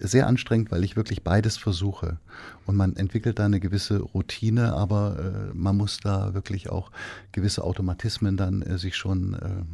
sehr 0.00 0.26
anstrengend, 0.26 0.70
weil 0.70 0.84
ich 0.84 0.96
wirklich 0.96 1.22
beides 1.22 1.56
versuche. 1.56 2.18
Und 2.66 2.76
man 2.76 2.96
entwickelt 2.96 3.38
da 3.38 3.46
eine 3.46 3.60
gewisse 3.60 4.00
Routine, 4.00 4.74
aber 4.74 5.50
äh, 5.50 5.54
man 5.54 5.76
muss 5.76 5.98
da 5.98 6.34
wirklich 6.34 6.70
auch 6.70 6.90
gewisse 7.32 7.64
Automatismen 7.64 8.36
dann 8.36 8.62
äh, 8.62 8.78
sich 8.78 8.96
schon 8.96 9.34
äh, 9.34 9.64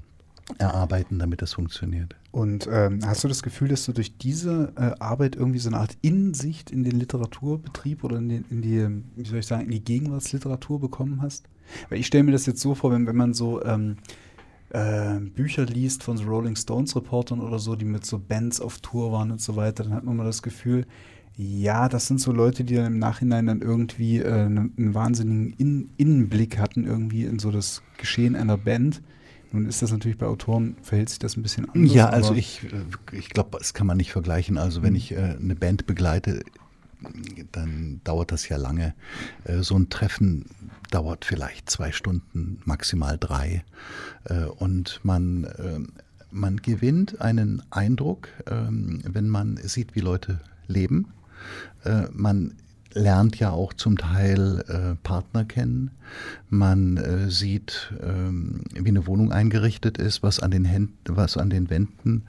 erarbeiten, 0.58 1.18
damit 1.18 1.42
das 1.42 1.54
funktioniert. 1.54 2.14
Und 2.30 2.68
ähm, 2.70 3.00
hast 3.04 3.24
du 3.24 3.28
das 3.28 3.42
Gefühl, 3.42 3.68
dass 3.68 3.84
du 3.84 3.92
durch 3.92 4.16
diese 4.16 4.72
äh, 4.76 4.92
Arbeit 5.00 5.34
irgendwie 5.34 5.58
so 5.58 5.68
eine 5.68 5.78
Art 5.78 5.96
Insicht 6.02 6.70
in 6.70 6.84
den 6.84 6.98
Literaturbetrieb 6.98 8.04
oder 8.04 8.18
in, 8.18 8.28
den, 8.28 8.44
in 8.50 8.62
die, 8.62 8.86
wie 9.16 9.28
soll 9.28 9.40
ich 9.40 9.46
sagen, 9.46 9.64
in 9.64 9.70
die 9.72 9.84
Gegenwartsliteratur 9.84 10.80
bekommen 10.80 11.20
hast? 11.22 11.48
Weil 11.88 11.98
ich 11.98 12.06
stelle 12.06 12.24
mir 12.24 12.32
das 12.32 12.46
jetzt 12.46 12.60
so 12.60 12.74
vor, 12.74 12.92
wenn, 12.92 13.06
wenn 13.06 13.16
man 13.16 13.34
so 13.34 13.64
ähm, 13.64 13.96
äh, 14.70 15.20
Bücher 15.20 15.64
liest 15.64 16.02
von 16.02 16.16
so 16.16 16.24
Rolling 16.24 16.56
Stones 16.56 16.96
Reportern 16.96 17.40
oder 17.40 17.58
so, 17.58 17.76
die 17.76 17.84
mit 17.84 18.04
so 18.04 18.18
Bands 18.18 18.60
auf 18.60 18.78
Tour 18.78 19.12
waren 19.12 19.30
und 19.30 19.40
so 19.40 19.56
weiter, 19.56 19.84
dann 19.84 19.94
hat 19.94 20.04
man 20.04 20.16
mal 20.16 20.24
das 20.24 20.42
Gefühl, 20.42 20.86
ja, 21.36 21.88
das 21.88 22.06
sind 22.06 22.18
so 22.18 22.32
Leute, 22.32 22.64
die 22.64 22.76
dann 22.76 22.86
im 22.86 22.98
Nachhinein 22.98 23.46
dann 23.46 23.60
irgendwie 23.60 24.20
äh, 24.20 24.32
einen, 24.32 24.72
einen 24.76 24.94
wahnsinnigen 24.94 25.52
In 25.58 25.90
Innenblick 25.98 26.58
hatten, 26.58 26.86
irgendwie 26.86 27.24
in 27.24 27.38
so 27.38 27.50
das 27.50 27.82
Geschehen 27.98 28.34
einer 28.34 28.56
Band. 28.56 29.02
Nun 29.52 29.66
ist 29.66 29.82
das 29.82 29.92
natürlich 29.92 30.18
bei 30.18 30.26
Autoren, 30.26 30.76
verhält 30.82 31.10
sich 31.10 31.18
das 31.18 31.36
ein 31.36 31.42
bisschen 31.42 31.68
anders. 31.68 31.94
Ja, 31.94 32.08
also 32.08 32.34
ich, 32.34 32.64
äh, 32.64 33.16
ich 33.16 33.28
glaube, 33.28 33.58
das 33.58 33.74
kann 33.74 33.86
man 33.86 33.98
nicht 33.98 34.12
vergleichen. 34.12 34.56
Also 34.56 34.82
wenn 34.82 34.90
mhm. 34.90 34.96
ich 34.96 35.12
äh, 35.12 35.36
eine 35.38 35.54
Band 35.54 35.86
begleite, 35.86 36.42
dann 37.52 38.00
dauert 38.04 38.32
das 38.32 38.48
ja 38.48 38.56
lange. 38.56 38.94
Äh, 39.44 39.62
so 39.62 39.76
ein 39.78 39.88
Treffen 39.88 40.46
dauert 40.90 41.24
vielleicht 41.24 41.70
zwei 41.70 41.92
Stunden, 41.92 42.60
maximal 42.64 43.18
drei. 43.18 43.64
Äh, 44.24 44.44
und 44.44 45.00
man, 45.02 45.44
äh, 45.44 45.80
man 46.30 46.58
gewinnt 46.58 47.20
einen 47.20 47.62
Eindruck, 47.70 48.28
ähm, 48.50 49.02
wenn 49.04 49.28
man 49.28 49.56
sieht, 49.56 49.94
wie 49.94 50.00
Leute 50.00 50.40
leben. 50.66 51.12
Man 52.12 52.54
lernt 52.96 53.38
ja 53.38 53.50
auch 53.50 53.72
zum 53.74 53.98
Teil 53.98 54.64
äh, 54.68 54.96
Partner 55.02 55.44
kennen. 55.44 55.90
Man 56.48 56.96
äh, 56.96 57.30
sieht, 57.30 57.92
ähm, 58.02 58.62
wie 58.72 58.88
eine 58.88 59.06
Wohnung 59.06 59.30
eingerichtet 59.30 59.98
ist, 59.98 60.22
was 60.22 60.40
an 60.40 60.50
den 60.50 60.64
Händen, 60.64 60.96
was 61.08 61.36
an 61.36 61.50
den 61.50 61.70
Wänden 61.70 62.24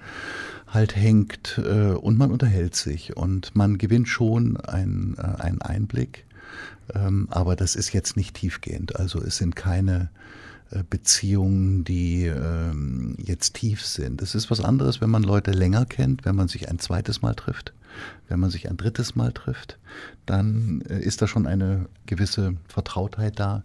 halt 0.67 0.95
hängt 0.95 1.57
äh, 1.57 1.91
und 1.91 2.17
man 2.17 2.31
unterhält 2.31 2.75
sich 2.75 3.15
und 3.15 3.55
man 3.55 3.77
gewinnt 3.77 4.09
schon 4.09 4.57
ein, 4.57 5.15
äh, 5.17 5.41
einen 5.41 5.61
Einblick. 5.61 6.25
Ähm, 6.93 7.27
aber 7.31 7.55
das 7.55 7.75
ist 7.75 7.93
jetzt 7.93 8.17
nicht 8.17 8.35
tiefgehend. 8.35 8.95
Also 8.95 9.21
es 9.21 9.37
sind 9.37 9.55
keine 9.55 10.09
äh, 10.71 10.83
Beziehungen, 10.89 11.83
die 11.83 12.25
ähm, 12.25 13.15
jetzt 13.17 13.55
tief 13.55 13.85
sind. 13.85 14.21
Es 14.21 14.35
ist 14.35 14.51
was 14.51 14.59
anderes, 14.59 15.01
wenn 15.01 15.09
man 15.09 15.23
Leute 15.23 15.51
länger 15.51 15.85
kennt, 15.85 16.25
wenn 16.25 16.35
man 16.35 16.47
sich 16.47 16.69
ein 16.69 16.79
zweites 16.79 17.21
Mal 17.21 17.35
trifft. 17.35 17.73
Wenn 18.27 18.39
man 18.39 18.51
sich 18.51 18.69
ein 18.69 18.77
drittes 18.77 19.15
Mal 19.15 19.31
trifft, 19.31 19.79
dann 20.25 20.81
äh, 20.89 20.99
ist 20.99 21.21
da 21.21 21.27
schon 21.27 21.47
eine 21.47 21.87
gewisse 22.05 22.55
Vertrautheit 22.67 23.39
da. 23.39 23.63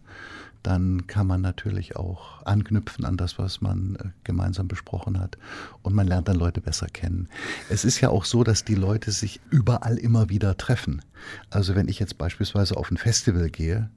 Dann 0.62 1.06
kann 1.06 1.26
man 1.26 1.40
natürlich 1.40 1.96
auch 1.96 2.44
anknüpfen 2.44 3.04
an 3.04 3.16
das, 3.16 3.38
was 3.38 3.60
man 3.60 3.96
äh, 3.96 4.08
gemeinsam 4.24 4.68
besprochen 4.68 5.18
hat. 5.18 5.38
Und 5.82 5.94
man 5.94 6.06
lernt 6.06 6.28
dann 6.28 6.36
Leute 6.36 6.60
besser 6.60 6.86
kennen. 6.86 7.28
Es 7.68 7.84
ist 7.84 8.00
ja 8.00 8.10
auch 8.10 8.24
so, 8.24 8.44
dass 8.44 8.64
die 8.64 8.74
Leute 8.74 9.10
sich 9.10 9.40
überall 9.50 9.96
immer 9.96 10.28
wieder 10.28 10.56
treffen. 10.56 11.02
Also 11.50 11.74
wenn 11.74 11.88
ich 11.88 11.98
jetzt 11.98 12.18
beispielsweise 12.18 12.76
auf 12.76 12.90
ein 12.90 12.96
Festival 12.96 13.50
gehe, 13.50 13.90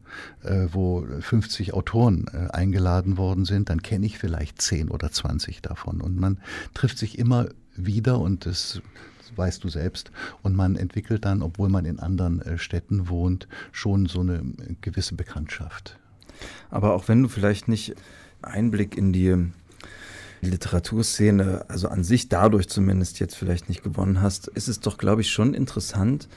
äh, 0.43 0.67
wo 0.71 1.05
50 1.19 1.73
Autoren 1.73 2.27
eingeladen 2.27 3.17
worden 3.17 3.45
sind, 3.45 3.69
dann 3.69 3.81
kenne 3.81 4.05
ich 4.05 4.17
vielleicht 4.17 4.61
10 4.61 4.89
oder 4.89 5.11
20 5.11 5.61
davon. 5.61 6.01
Und 6.01 6.17
man 6.17 6.39
trifft 6.73 6.97
sich 6.97 7.17
immer 7.17 7.47
wieder 7.75 8.19
und 8.19 8.45
es 8.45 8.81
weißt 9.35 9.63
du 9.63 9.69
selbst. 9.69 10.11
Und 10.41 10.55
man 10.55 10.75
entwickelt 10.75 11.25
dann, 11.25 11.41
obwohl 11.41 11.69
man 11.69 11.85
in 11.85 11.99
anderen 11.99 12.41
äh, 12.41 12.57
Städten 12.57 13.09
wohnt, 13.09 13.47
schon 13.71 14.05
so 14.05 14.21
eine 14.21 14.37
äh, 14.37 14.75
gewisse 14.81 15.15
Bekanntschaft. 15.15 15.99
Aber 16.69 16.93
auch 16.93 17.07
wenn 17.07 17.23
du 17.23 17.29
vielleicht 17.29 17.67
nicht 17.67 17.95
Einblick 18.41 18.97
in 18.97 19.13
die 19.13 19.35
Literaturszene, 20.41 21.65
also 21.67 21.87
an 21.87 22.03
sich 22.03 22.29
dadurch 22.29 22.67
zumindest 22.67 23.19
jetzt 23.19 23.35
vielleicht 23.35 23.69
nicht 23.69 23.83
gewonnen 23.83 24.21
hast, 24.21 24.47
ist 24.47 24.67
es 24.67 24.79
doch, 24.79 24.97
glaube 24.97 25.21
ich, 25.21 25.31
schon 25.31 25.53
interessant. 25.53 26.27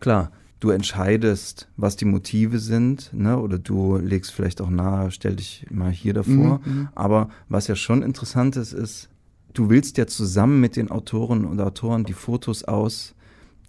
Klar, 0.00 0.30
du 0.60 0.70
entscheidest, 0.70 1.68
was 1.76 1.96
die 1.96 2.04
Motive 2.04 2.58
sind, 2.58 3.10
ne? 3.12 3.38
oder 3.38 3.58
du 3.58 3.96
legst 3.96 4.32
vielleicht 4.32 4.60
auch 4.60 4.70
nahe, 4.70 5.10
stell 5.10 5.36
dich 5.36 5.66
mal 5.70 5.90
hier 5.90 6.14
davor. 6.14 6.60
Mhm. 6.64 6.72
mhm. 6.72 6.88
Aber 6.94 7.28
was 7.48 7.66
ja 7.68 7.76
schon 7.76 8.02
interessant 8.02 8.56
ist, 8.56 8.72
ist, 8.72 9.08
du 9.54 9.70
willst 9.70 9.98
ja 9.98 10.06
zusammen 10.06 10.60
mit 10.60 10.76
den 10.76 10.90
Autoren 10.90 11.44
und 11.44 11.60
Autoren 11.60 12.04
die 12.04 12.12
Fotos 12.12 12.64
aus, 12.64 13.14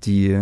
die 0.04 0.38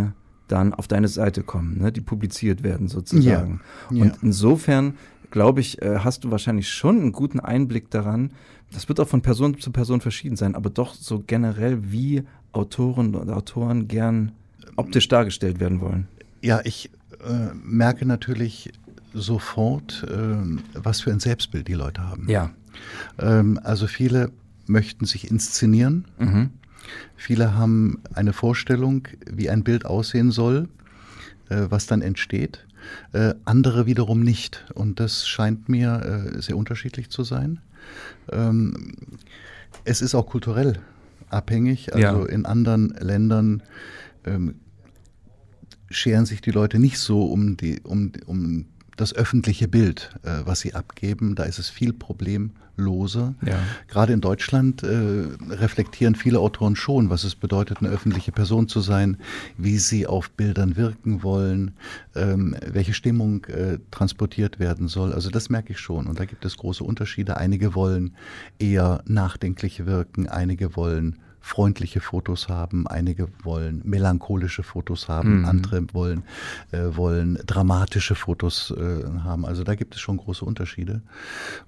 dann 0.47 0.73
auf 0.73 0.87
deine 0.87 1.09
Seite 1.09 1.43
kommen, 1.43 1.77
ne, 1.79 1.91
die 1.91 1.99
publiziert 2.01 2.63
werden 2.63 2.87
sozusagen. 2.87 3.61
Ja. 3.89 4.03
Und 4.03 4.13
Ja. 4.13 4.19
insofern, 4.21 4.93
glaube 5.31 5.61
ich, 5.61 5.81
äh, 5.81 5.99
hast 5.99 6.23
du 6.23 6.31
wahrscheinlich 6.31 6.69
schon 6.69 6.99
einen 6.99 7.11
guten 7.11 7.39
Einblick 7.39 7.89
daran. 7.91 8.31
Das 8.71 8.89
wird 8.89 8.99
auch 8.99 9.07
von 9.07 9.21
Person 9.21 9.59
zu 9.59 9.71
Person 9.71 10.01
verschieden 10.01 10.35
sein, 10.35 10.55
aber 10.55 10.69
doch 10.69 10.93
so 10.93 11.23
generell, 11.25 11.91
wie 11.91 12.23
Autoren 12.51 13.15
und 13.15 13.29
Autoren 13.29 13.87
gern 13.87 14.31
optisch 14.75 15.07
dargestellt 15.07 15.59
werden 15.59 15.81
wollen. 15.81 16.07
Ja, 16.41 16.61
ich 16.63 16.91
äh, 17.25 17.53
merke 17.53 18.05
natürlich 18.05 18.71
sofort, 19.13 20.05
ähm, 20.11 20.59
was 20.73 21.01
für 21.01 21.11
ein 21.11 21.19
Selbstbild 21.19 21.67
die 21.67 21.73
Leute 21.73 22.03
haben. 22.03 22.29
Ja. 22.29 22.51
Ähm, 23.19 23.59
also 23.63 23.87
viele 23.87 24.31
möchten 24.67 25.05
sich 25.05 25.29
inszenieren. 25.31 26.05
Mhm. 26.19 26.51
Viele 27.15 27.55
haben 27.55 28.01
eine 28.13 28.33
Vorstellung, 28.33 29.07
wie 29.25 29.49
ein 29.49 29.63
Bild 29.63 29.85
aussehen 29.85 30.31
soll, 30.31 30.69
äh, 31.49 31.65
was 31.69 31.87
dann 31.87 32.01
entsteht. 32.01 32.66
Äh, 33.13 33.33
andere 33.45 33.85
wiederum 33.85 34.21
nicht. 34.21 34.65
Und 34.73 34.99
das 34.99 35.27
scheint 35.27 35.69
mir 35.69 36.33
äh, 36.35 36.41
sehr 36.41 36.57
unterschiedlich 36.57 37.09
zu 37.09 37.23
sein. 37.23 37.59
Ähm, 38.31 38.95
es 39.85 40.01
ist 40.01 40.15
auch 40.15 40.27
kulturell 40.27 40.79
abhängig. 41.29 41.93
Also 41.93 42.25
Ja. 42.25 42.25
in 42.25 42.45
anderen 42.45 42.89
Ländern 42.99 43.63
ähm, 44.25 44.55
scheren 45.89 46.25
sich 46.25 46.41
die 46.41 46.51
Leute 46.51 46.79
nicht 46.79 46.99
so 46.99 47.25
um, 47.25 47.57
die, 47.57 47.81
um, 47.81 48.11
um 48.25 48.65
das 48.97 49.13
öffentliche 49.13 49.67
Bild, 49.67 50.15
äh, 50.23 50.41
was 50.45 50.59
sie 50.59 50.73
abgeben. 50.73 51.35
Da 51.35 51.43
ist 51.43 51.59
es 51.59 51.69
viel 51.69 51.93
problemloser. 52.77 53.33
Ja. 53.45 53.59
Gerade 53.87 54.13
in 54.13 54.21
Deutschland 54.21 54.83
äh, 54.83 54.87
reflektieren 55.49 56.15
viele 56.15 56.39
Autoren 56.39 56.75
schon, 56.75 57.09
was 57.09 57.23
es 57.23 57.35
bedeutet, 57.35 57.79
eine 57.79 57.89
öffentliche 57.89 58.31
Person 58.31 58.67
zu 58.67 58.79
sein, 58.79 59.17
wie 59.57 59.77
sie 59.77 60.07
auf 60.07 60.29
Bildern 60.31 60.75
wirken 60.75 61.23
wollen, 61.23 61.71
ähm, 62.15 62.55
welche 62.65 62.93
Stimmung 62.93 63.45
äh, 63.45 63.79
transportiert 63.91 64.59
werden 64.59 64.87
soll. 64.87 65.13
Also 65.13 65.29
das 65.29 65.49
merke 65.49 65.73
ich 65.73 65.79
schon. 65.79 66.07
Und 66.07 66.19
da 66.19 66.25
gibt 66.25 66.45
es 66.45 66.57
große 66.57 66.83
Unterschiede. 66.83 67.37
Einige 67.37 67.75
wollen 67.75 68.15
eher 68.59 69.03
nachdenklich 69.05 69.85
wirken, 69.85 70.27
einige 70.27 70.75
wollen 70.75 71.17
freundliche 71.47 72.01
Fotos 72.01 72.49
haben, 72.49 72.87
einige 72.87 73.29
wollen 73.43 73.81
melancholische 73.85 74.63
Fotos 74.63 75.07
haben, 75.07 75.39
Mhm. 75.39 75.45
andere 75.45 75.93
wollen, 75.93 76.23
äh, 76.71 76.95
wollen 76.95 77.39
dramatische 77.45 78.15
Fotos 78.15 78.71
äh, 78.77 79.03
haben. 79.23 79.45
Also 79.45 79.63
da 79.63 79.75
gibt 79.75 79.95
es 79.95 80.01
schon 80.01 80.17
große 80.17 80.43
Unterschiede. 80.43 81.01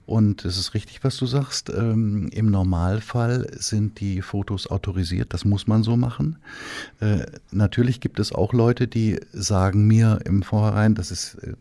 Und 0.05 0.43
es 0.43 0.57
ist 0.57 0.73
richtig, 0.73 1.03
was 1.03 1.17
du 1.17 1.25
sagst. 1.25 1.69
Ähm, 1.69 2.29
Im 2.33 2.51
Normalfall 2.51 3.47
sind 3.57 3.99
die 3.99 4.21
Fotos 4.21 4.67
autorisiert. 4.67 5.33
Das 5.33 5.45
muss 5.45 5.65
man 5.65 5.83
so 5.83 5.95
machen. 5.95 6.37
Äh, 6.99 7.25
natürlich 7.51 8.01
gibt 8.01 8.19
es 8.19 8.33
auch 8.33 8.51
Leute, 8.53 8.87
die 8.87 9.19
sagen 9.31 9.87
mir 9.87 10.19
im 10.25 10.43
Vorhinein, 10.43 10.93
das 10.95 11.09
ist, 11.11 11.35
äh, 11.35 11.53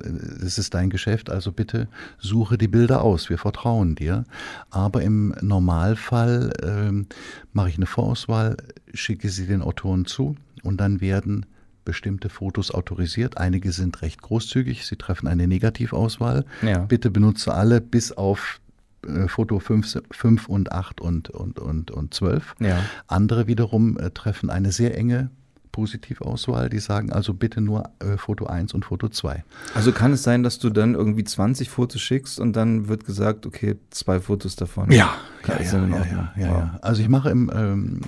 das 0.43 0.59
ist 0.59 0.75
dein 0.75 0.91
Geschäft, 0.91 1.31
also 1.31 1.53
bitte 1.53 1.87
suche 2.19 2.59
die 2.59 2.69
Bilder 2.69 3.03
aus. 3.03 3.31
Wir 3.31 3.39
vertrauen 3.39 3.95
dir. 3.95 4.25
Aber 4.71 5.03
im 5.03 5.35
Normalfall 5.41 6.53
ähm, 6.65 7.07
mache 7.53 7.69
ich 7.69 7.77
eine 7.77 7.87
Vorauswahl, 8.09 8.57
schicke 8.95 9.29
sie 9.29 9.47
den 9.47 9.61
Autoren 9.61 10.07
zu 10.07 10.35
und 10.63 10.81
dann 10.81 11.03
werden 11.03 11.45
bestimmte 11.85 12.31
Fotos 12.31 12.71
autorisiert. 12.71 13.37
Einige 13.37 13.73
sind 13.73 14.01
recht 14.01 14.23
großzügig, 14.23 14.87
sie 14.87 14.97
treffen 14.97 15.29
eine 15.29 15.47
Negativauswahl. 15.47 16.47
Ja. 16.63 16.79
Bitte 16.79 17.11
benutze 17.11 17.53
alle 17.53 17.81
bis 17.83 18.13
auf 18.13 18.61
äh, 19.07 19.29
Foto 19.29 19.59
5, 19.59 20.03
5 20.11 20.49
und 20.49 20.73
8 20.73 21.03
und, 21.03 21.29
und, 21.29 21.59
und, 21.59 21.91
und 21.91 22.15
12. 22.15 22.55
Ja. 22.61 22.83
Andere 23.07 23.47
wiederum 23.47 23.99
äh, 23.99 24.11
treffen 24.11 24.49
eine 24.49 24.73
sehr 24.73 24.97
enge 24.97 25.31
Positivauswahl, 25.79 26.69
die 26.69 26.81
sagen 26.81 27.13
also 27.13 27.33
bitte 27.35 27.61
nur 27.61 27.89
äh, 28.01 28.17
Foto 28.17 28.47
1 28.47 28.75
und 28.75 28.85
Foto 28.85 29.09
2. 29.09 29.45
Also 29.77 29.93
kann 29.93 30.13
es 30.13 30.25
sein, 30.25 30.43
dass 30.43 30.59
du 30.59 30.71
dann 30.71 30.95
irgendwie 30.95 31.23
20 31.23 31.71
Fotos 31.71 32.01
schickst 32.01 32.41
und 32.41 32.55
dann 32.55 32.89
wird 32.89 33.05
gesagt, 33.05 33.47
okay, 33.47 33.77
zwei 33.91 34.19
Fotos 34.19 34.57
davon. 34.57 34.91
Ja, 34.91 35.15
ja, 35.47 35.61
ja, 35.63 35.87
ja, 35.87 36.05
ja, 36.05 36.33
Wow. 36.35 36.35
ja. 36.37 36.79
Also 36.83 37.01
ich 37.01 37.09
mache 37.09 37.31
im, 37.31 37.49
ähm, 37.55 38.01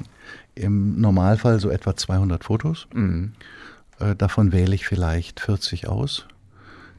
im 0.57 1.00
Normalfall 1.00 1.61
so 1.61 1.71
etwa 1.71 1.95
200 1.95 2.43
Fotos. 2.43 2.89
Mhm. 2.93 3.35
Äh, 4.00 4.17
davon 4.17 4.50
wähle 4.50 4.75
ich 4.75 4.85
vielleicht 4.89 5.39
40 5.39 5.87
aus. 5.87 6.27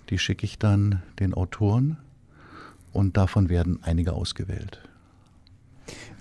Die 0.09 0.19
schicke 0.19 0.45
ich 0.45 0.57
dann 0.57 1.01
den 1.19 1.33
Autoren 1.33 1.97
und 2.93 3.17
davon 3.17 3.49
werden 3.49 3.79
einige 3.81 4.13
ausgewählt. 4.13 4.79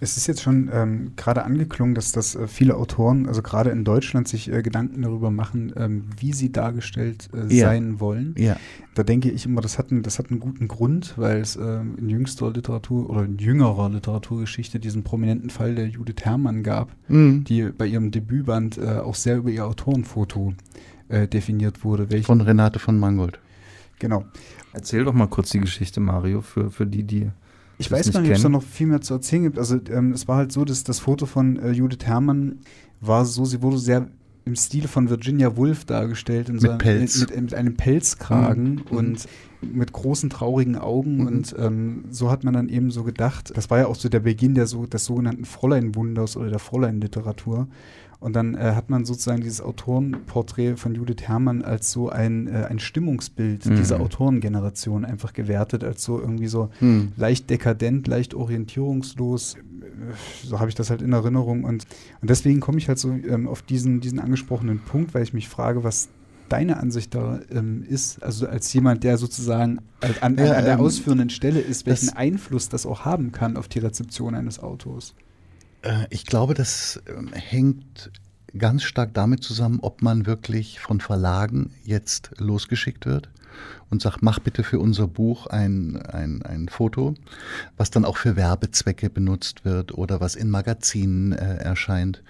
Es 0.02 0.16
ist 0.16 0.26
jetzt 0.26 0.40
schon 0.40 0.70
ähm, 0.72 1.12
gerade 1.16 1.44
angeklungen, 1.44 1.94
dass 1.94 2.10
das 2.10 2.34
äh, 2.34 2.46
viele 2.48 2.76
Autoren, 2.76 3.26
also 3.28 3.42
gerade 3.42 3.68
in 3.70 3.84
Deutschland, 3.84 4.26
sich 4.28 4.50
äh, 4.50 4.62
Gedanken 4.62 5.02
darüber 5.02 5.30
machen, 5.30 5.72
ähm, 5.76 6.04
wie 6.18 6.32
sie 6.32 6.50
dargestellt 6.52 7.28
äh, 7.34 7.54
Ja. 7.54 7.66
sein 7.66 8.00
wollen. 8.00 8.34
Ja, 8.38 8.56
Da 8.94 9.02
denke 9.02 9.30
ich 9.30 9.44
immer, 9.44 9.60
das 9.60 9.78
hat 9.78 9.90
einen, 9.92 10.02
das 10.02 10.18
hat 10.18 10.30
einen 10.30 10.40
guten 10.40 10.68
Grund, 10.68 11.14
weil 11.18 11.40
es 11.40 11.56
ähm, 11.56 11.96
in 11.98 12.08
jüngster 12.08 12.50
Literatur 12.50 13.10
oder 13.10 13.24
in 13.24 13.36
jüngerer 13.36 13.90
Literaturgeschichte 13.90 14.80
diesen 14.80 15.02
prominenten 15.04 15.50
Fall 15.50 15.74
der 15.74 15.86
Judith 15.88 16.22
Herrmann 16.22 16.62
gab, 16.62 16.90
Mhm. 17.08 17.44
die 17.44 17.64
bei 17.64 17.86
ihrem 17.86 18.10
Debütband 18.10 18.78
äh, 18.78 18.98
auch 19.00 19.14
sehr 19.14 19.36
über 19.36 19.50
ihr 19.50 19.66
Autorenfoto 19.66 20.54
äh, 21.08 21.28
definiert 21.28 21.84
wurde. 21.84 22.22
Von 22.22 22.40
Renate 22.40 22.78
von 22.78 22.98
Mangold. 22.98 23.38
genau. 23.98 24.24
Erzähl 24.72 25.04
doch 25.04 25.12
mal 25.12 25.26
kurz 25.26 25.50
die 25.50 25.60
Geschichte, 25.60 26.00
Mario, 26.00 26.40
für, 26.40 26.70
für 26.70 26.86
die, 26.86 27.02
die. 27.02 27.28
Ich 27.80 27.90
weiß 27.90 28.06
nicht 28.06 28.14
gar 28.14 28.20
nicht, 28.20 28.30
ob 28.30 28.36
es 28.36 28.42
da 28.42 28.48
noch 28.48 28.62
viel 28.62 28.86
mehr 28.86 29.00
zu 29.00 29.14
erzählen 29.14 29.42
gibt. 29.44 29.58
Also 29.58 29.78
ähm, 29.90 30.12
es 30.12 30.28
war 30.28 30.36
halt 30.36 30.52
so, 30.52 30.64
dass 30.64 30.84
das 30.84 30.98
Foto 31.00 31.26
von 31.26 31.58
äh, 31.58 31.70
Judith 31.72 32.04
Herrmann 32.04 32.58
war 33.00 33.24
so, 33.24 33.44
sie 33.44 33.62
wurde 33.62 33.78
sehr 33.78 34.08
im 34.44 34.56
Stil 34.56 34.88
von 34.88 35.08
Virginia 35.10 35.56
Woolf 35.56 35.84
dargestellt. 35.84 36.48
Mit 36.48 36.60
so, 36.60 36.76
Pelz. 36.78 37.20
Mit, 37.20 37.40
mit 37.40 37.54
einem 37.54 37.76
Pelzkragen 37.76 38.82
Mhm. 38.90 38.96
und 38.96 39.28
mit 39.62 39.92
großen 39.92 40.30
traurigen 40.30 40.76
Augen. 40.76 41.18
Mhm. 41.18 41.26
Und 41.26 41.54
ähm, 41.58 42.04
so 42.10 42.30
hat 42.30 42.44
man 42.44 42.54
dann 42.54 42.68
eben 42.68 42.90
so 42.90 43.04
gedacht, 43.04 43.52
das 43.54 43.70
war 43.70 43.78
ja 43.78 43.86
auch 43.86 43.94
so 43.96 44.08
der 44.08 44.20
Beginn 44.20 44.54
der 44.54 44.66
so, 44.66 44.86
des 44.86 45.04
sogenannten 45.04 45.44
Fräulein-Wunders 45.44 46.36
oder 46.36 46.50
der 46.50 46.58
Fräulein-Literatur. 46.58 47.68
Und 48.20 48.34
dann 48.36 48.54
äh, 48.54 48.72
hat 48.74 48.90
man 48.90 49.06
sozusagen 49.06 49.40
dieses 49.40 49.62
Autorenporträt 49.62 50.76
von 50.76 50.94
Judith 50.94 51.22
Herrmann 51.22 51.62
als 51.62 51.90
so 51.90 52.10
ein, 52.10 52.48
äh, 52.48 52.66
ein 52.68 52.78
Stimmungsbild 52.78 53.64
Mhm. 53.64 53.76
dieser 53.76 53.98
Autorengeneration 54.00 55.04
einfach 55.06 55.32
gewertet, 55.32 55.84
als 55.84 56.04
so 56.04 56.20
irgendwie 56.20 56.46
so 56.46 56.68
Hm. 56.80 57.12
leicht 57.16 57.48
dekadent, 57.48 58.06
leicht 58.06 58.34
orientierungslos. 58.34 59.54
Äh, 59.54 59.58
So 60.46 60.58
habe 60.60 60.68
ich 60.68 60.74
das 60.74 60.90
halt 60.90 61.02
in 61.02 61.12
Erinnerung. 61.12 61.64
Und, 61.64 61.84
und 62.20 62.30
deswegen 62.30 62.60
komme 62.60 62.78
ich 62.78 62.88
halt 62.88 62.98
so 62.98 63.10
ähm, 63.10 63.48
auf 63.48 63.62
diesen, 63.62 64.00
diesen 64.00 64.18
angesprochenen 64.18 64.80
Punkt, 64.80 65.14
weil 65.14 65.22
ich 65.22 65.32
mich 65.32 65.48
frage, 65.48 65.82
was 65.84 66.08
deine 66.48 66.78
Ansicht 66.78 67.14
da 67.14 67.40
ähm, 67.50 67.84
ist. 67.88 68.22
Also 68.22 68.46
als 68.48 68.72
jemand, 68.72 69.04
der 69.04 69.16
sozusagen 69.18 69.78
an, 70.00 70.10
an, 70.20 70.30
an 70.32 70.36
der 70.36 70.74
ähm, 70.74 70.80
ausführenden 70.80 71.30
Stelle 71.30 71.60
ist, 71.60 71.86
welchen 71.86 72.06
das- 72.08 72.16
Einfluss 72.16 72.68
das 72.68 72.84
auch 72.86 73.04
haben 73.04 73.32
kann 73.32 73.56
auf 73.56 73.68
die 73.68 73.78
Rezeption 73.78 74.34
eines 74.34 74.58
Autors. 74.58 75.14
Äh, 75.82 76.06
Ich 76.10 76.26
glaube, 76.26 76.54
das 76.54 77.00
ähm, 77.06 77.32
hängt 77.32 78.10
ganz 78.56 78.82
stark 78.82 79.14
damit 79.14 79.44
zusammen, 79.44 79.78
ob 79.80 80.02
man 80.02 80.26
wirklich 80.26 80.80
von 80.80 81.00
Verlagen 81.00 81.72
jetzt 81.84 82.32
losgeschickt 82.38 83.06
wird 83.06 83.28
und 83.90 84.02
sagt, 84.02 84.22
mach 84.22 84.38
bitte 84.38 84.64
für 84.64 84.78
unser 84.78 85.06
Buch 85.06 85.46
ein, 85.46 85.96
ein, 86.02 86.42
ein 86.42 86.68
Foto, 86.68 87.14
was 87.76 87.90
dann 87.90 88.04
auch 88.04 88.16
für 88.16 88.36
Werbezwecke 88.36 89.10
benutzt 89.10 89.64
wird 89.64 89.96
oder 89.96 90.20
was 90.20 90.34
in 90.34 90.50
Magazinen 90.50 91.32
äh, 91.32 91.56
erscheint. 91.56 92.22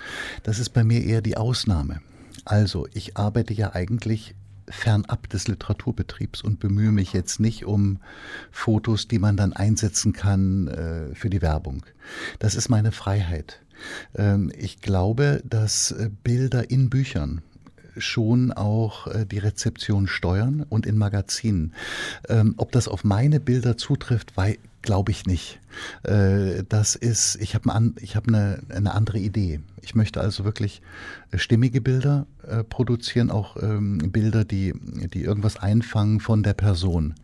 Das 0.42 0.58
ist 0.58 0.70
bei 0.70 0.84
mir 0.84 1.02
eher 1.02 1.22
die 1.22 1.36
Ausnahme. 1.36 2.00
Also, 2.44 2.86
ich 2.94 3.16
arbeite 3.16 3.54
ja 3.54 3.74
eigentlich 3.74 4.34
fernab 4.70 5.28
des 5.28 5.48
Literaturbetriebs 5.48 6.42
und 6.42 6.60
bemühe 6.60 6.92
mich 6.92 7.12
jetzt 7.12 7.40
nicht 7.40 7.64
um 7.64 7.98
Fotos, 8.50 9.08
die 9.08 9.18
man 9.18 9.36
dann 9.36 9.52
einsetzen 9.52 10.12
kann 10.12 10.68
äh, 10.68 11.14
für 11.14 11.30
die 11.30 11.42
Werbung. 11.42 11.84
Das 12.38 12.54
ist 12.54 12.68
meine 12.68 12.92
Freiheit. 12.92 13.60
Ähm, 14.14 14.52
ich 14.56 14.80
glaube, 14.80 15.42
dass 15.44 15.92
äh, 15.92 16.10
Bilder 16.22 16.70
in 16.70 16.90
Büchern 16.90 17.42
schon 17.96 18.52
auch 18.52 19.06
äh, 19.08 19.26
die 19.26 19.38
Rezeption 19.38 20.06
steuern 20.06 20.64
und 20.68 20.86
in 20.86 20.96
Magazinen. 20.96 21.74
Ähm, 22.28 22.54
ob 22.56 22.72
das 22.72 22.88
auf 22.88 23.04
meine 23.04 23.40
Bilder 23.40 23.76
zutrifft, 23.76 24.36
glaube 24.82 25.10
ich 25.12 25.26
nicht. 25.26 25.60
Äh, 26.02 26.64
das 26.68 26.94
ist, 26.94 27.36
ich 27.36 27.54
habe 27.54 27.92
ich 28.00 28.16
hab 28.16 28.28
eine, 28.28 28.62
eine 28.68 28.94
andere 28.94 29.18
Idee. 29.18 29.60
Ich 29.82 29.94
möchte 29.94 30.20
also 30.20 30.44
wirklich 30.44 30.82
äh, 31.30 31.38
stimmige 31.38 31.80
Bilder 31.80 32.26
äh, 32.46 32.64
produzieren, 32.64 33.30
auch 33.30 33.56
ähm, 33.62 33.98
Bilder, 33.98 34.44
die, 34.44 34.74
die 35.12 35.22
irgendwas 35.22 35.56
einfangen 35.56 36.20
von 36.20 36.42
der 36.42 36.54
Person. 36.54 37.14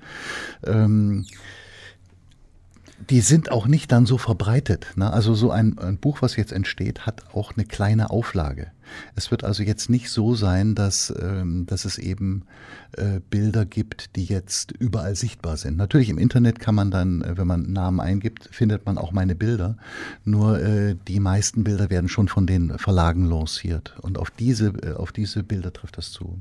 Die 3.11 3.21
sind 3.21 3.53
auch 3.53 3.67
nicht 3.67 3.93
dann 3.93 4.07
so 4.07 4.17
verbreitet. 4.17 4.87
Ne? 4.97 5.13
Also 5.13 5.35
so 5.35 5.51
ein, 5.51 5.79
ein, 5.79 5.99
Buch, 5.99 6.23
was 6.23 6.37
jetzt 6.37 6.53
entsteht, 6.53 7.07
hat 7.07 7.35
auch 7.35 7.55
eine 7.55 7.67
kleine 7.67 8.11
Auflage. 8.11 8.73
Es 9.15 9.31
wird 9.31 9.45
also 9.45 9.63
jetzt 9.63 9.91
nicht 9.91 10.11
so 10.11 10.35
sein, 10.35 10.75
dass, 10.75 11.13
ähm, 11.21 11.67
dass 11.67 11.85
es 11.85 11.99
eben 11.99 12.45
äh, 12.93 13.21
Bilder 13.31 13.67
gibt, 13.67 14.17
die 14.17 14.25
jetzt 14.25 14.73
überall 14.73 15.15
sichtbar 15.15 15.57
sind. 15.57 15.77
Natürlich 15.77 16.09
im 16.09 16.19
Internet 16.19 16.59
kann 16.59 16.75
man 16.75 16.91
dann, 16.91 17.23
äh, 17.23 17.37
wenn 17.37 17.47
man 17.47 17.73
Namen 17.73 18.01
eingibt, 18.01 18.49
findet 18.51 18.87
man 18.87 18.97
auch 18.97 19.13
meine 19.13 19.35
Bilder. 19.35 19.77
Nur 20.25 20.61
äh, 20.61 20.97
die 21.07 21.21
meisten 21.21 21.65
Bilder 21.65 21.91
werden 21.91 22.09
schon 22.09 22.29
von 22.29 22.47
den 22.47 22.79
Verlagen 22.79 23.27
lanciert. 23.27 23.97
Und 24.01 24.19
auf 24.19 24.31
diese, 24.31 24.69
äh, 24.69 24.95
auf 24.95 25.13
diese 25.13 25.43
Bilder 25.43 25.73
trifft 25.73 25.99
das 25.99 26.13
zu. 26.13 26.41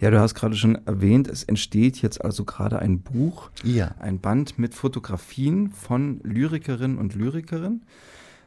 Ja, 0.00 0.10
du 0.10 0.18
hast 0.18 0.34
gerade 0.34 0.56
schon 0.56 0.76
erwähnt, 0.86 1.28
es 1.28 1.44
entsteht 1.44 2.00
jetzt 2.00 2.24
also 2.24 2.44
gerade 2.44 2.78
ein 2.78 3.00
Buch, 3.00 3.50
ja. 3.62 3.94
ein 3.98 4.18
Band 4.18 4.58
mit 4.58 4.74
Fotografien 4.74 5.70
von 5.72 6.20
Lyrikerinnen 6.22 6.96
und 6.96 7.14
Lyrikerinnen, 7.14 7.82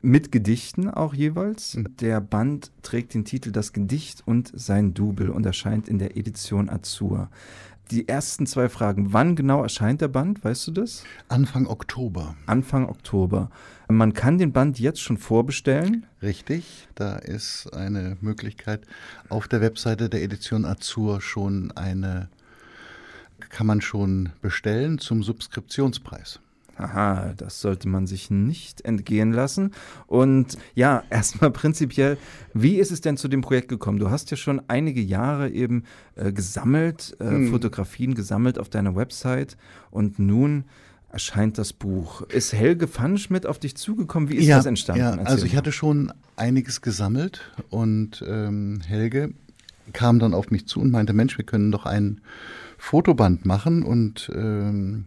mit 0.01 0.31
Gedichten 0.31 0.89
auch 0.89 1.13
jeweils. 1.13 1.75
Mhm. 1.75 1.95
Der 2.01 2.21
Band 2.21 2.71
trägt 2.81 3.13
den 3.13 3.23
Titel 3.23 3.51
Das 3.51 3.71
Gedicht 3.71 4.23
und 4.25 4.51
sein 4.55 4.95
Double 4.95 5.29
und 5.29 5.45
erscheint 5.45 5.87
in 5.87 5.99
der 5.99 6.17
Edition 6.17 6.69
Azur. 6.69 7.29
Die 7.93 8.07
ersten 8.07 8.47
zwei 8.47 8.69
Fragen. 8.69 9.13
Wann 9.13 9.35
genau 9.35 9.61
erscheint 9.61 10.01
der 10.01 10.07
Band? 10.07 10.43
Weißt 10.43 10.65
du 10.65 10.71
das? 10.71 11.03
Anfang 11.27 11.67
Oktober. 11.67 12.35
Anfang 12.47 12.89
Oktober. 12.89 13.51
Man 13.87 14.13
kann 14.13 14.39
den 14.39 14.51
Band 14.51 14.79
jetzt 14.79 14.99
schon 14.99 15.19
vorbestellen. 15.19 16.07
Richtig, 16.19 16.87
da 16.95 17.17
ist 17.17 17.71
eine 17.71 18.17
Möglichkeit 18.19 18.81
auf 19.29 19.47
der 19.47 19.61
Webseite 19.61 20.09
der 20.09 20.23
Edition 20.23 20.65
Azur 20.65 21.21
schon 21.21 21.69
eine, 21.73 22.29
kann 23.49 23.67
man 23.67 23.79
schon 23.79 24.29
bestellen 24.41 24.97
zum 24.97 25.21
Subskriptionspreis. 25.21 26.39
Aha, 26.75 27.33
das 27.37 27.61
sollte 27.61 27.87
man 27.87 28.07
sich 28.07 28.31
nicht 28.31 28.81
entgehen 28.81 29.31
lassen. 29.31 29.71
Und 30.07 30.57
ja, 30.73 31.03
erstmal 31.09 31.51
prinzipiell, 31.51 32.17
wie 32.53 32.75
ist 32.75 32.91
es 32.91 33.01
denn 33.01 33.17
zu 33.17 33.27
dem 33.27 33.41
Projekt 33.41 33.67
gekommen? 33.67 33.99
Du 33.99 34.09
hast 34.09 34.31
ja 34.31 34.37
schon 34.37 34.61
einige 34.67 35.01
Jahre 35.01 35.49
eben 35.49 35.83
äh, 36.15 36.31
gesammelt, 36.31 37.15
äh, 37.19 37.25
hm. 37.25 37.51
Fotografien 37.51 38.15
gesammelt 38.15 38.57
auf 38.57 38.69
deiner 38.69 38.95
Website 38.95 39.57
und 39.91 40.17
nun 40.19 40.65
erscheint 41.13 41.59
das 41.59 41.73
Buch. 41.73 42.23
Ist 42.23 42.53
Helge 42.53 42.87
Pfannschmidt 42.87 43.45
auf 43.45 43.59
dich 43.59 43.77
zugekommen? 43.77 44.29
Wie 44.29 44.35
ist 44.35 44.47
ja, 44.47 44.57
das 44.57 44.65
entstanden? 44.65 45.01
Ja, 45.01 45.11
also 45.23 45.45
ich 45.45 45.55
hatte 45.55 45.71
schon 45.71 46.11
einiges 46.35 46.81
gesammelt 46.81 47.51
und 47.69 48.23
ähm, 48.27 48.81
Helge 48.85 49.33
kam 49.93 50.17
dann 50.17 50.33
auf 50.33 50.49
mich 50.49 50.67
zu 50.67 50.79
und 50.79 50.91
meinte, 50.91 51.13
Mensch, 51.13 51.37
wir 51.37 51.45
können 51.45 51.71
doch 51.71 51.85
ein 51.85 52.21
Fotoband 52.83 53.45
machen 53.45 53.81
und 53.81 54.29
ähm, 54.35 55.05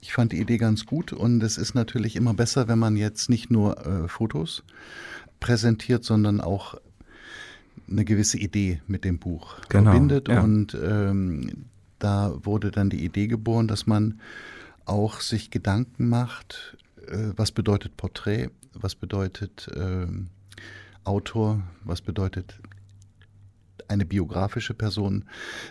ich 0.00 0.12
fand 0.12 0.30
die 0.30 0.40
Idee 0.40 0.58
ganz 0.58 0.86
gut 0.86 1.12
und 1.12 1.42
es 1.42 1.58
ist 1.58 1.74
natürlich 1.74 2.14
immer 2.14 2.34
besser, 2.34 2.68
wenn 2.68 2.78
man 2.78 2.96
jetzt 2.96 3.28
nicht 3.28 3.50
nur 3.50 3.84
äh, 3.84 4.06
Fotos 4.08 4.62
präsentiert, 5.40 6.04
sondern 6.04 6.40
auch 6.40 6.76
eine 7.90 8.04
gewisse 8.04 8.38
Idee 8.38 8.80
mit 8.86 9.04
dem 9.04 9.18
Buch 9.18 9.56
genau, 9.68 9.90
verbindet 9.90 10.28
ja. 10.28 10.40
und 10.40 10.78
ähm, 10.80 11.64
da 11.98 12.32
wurde 12.44 12.70
dann 12.70 12.90
die 12.90 13.04
Idee 13.04 13.26
geboren, 13.26 13.66
dass 13.66 13.88
man 13.88 14.20
auch 14.84 15.20
sich 15.20 15.50
Gedanken 15.50 16.08
macht, 16.08 16.76
äh, 17.08 17.32
was 17.34 17.50
bedeutet 17.50 17.96
Porträt, 17.96 18.50
was 18.72 18.94
bedeutet 18.94 19.68
äh, 19.74 20.06
Autor, 21.02 21.60
was 21.82 22.02
bedeutet 22.02 22.60
eine 23.88 24.04
biografische 24.04 24.74
Person. 24.74 25.24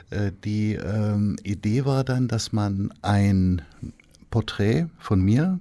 Äh, 0.10 0.32
die 0.44 0.74
ähm, 0.74 1.38
Idee 1.44 1.86
war 1.86 2.04
dann, 2.04 2.28
dass 2.28 2.54
man 2.54 2.94
ein 3.02 3.62
Porträt 4.30 4.88
von 5.00 5.22
mir 5.22 5.60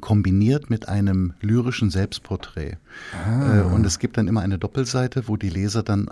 kombiniert 0.00 0.68
mit 0.70 0.88
einem 0.88 1.34
lyrischen 1.40 1.90
Selbstporträt. 1.90 2.76
Ah. 3.12 3.58
Äh, 3.58 3.62
und 3.62 3.84
es 3.86 3.98
gibt 3.98 4.18
dann 4.18 4.28
immer 4.28 4.42
eine 4.42 4.58
Doppelseite, 4.58 5.28
wo 5.28 5.36
die 5.36 5.50
Leser 5.50 5.82
dann 5.82 6.10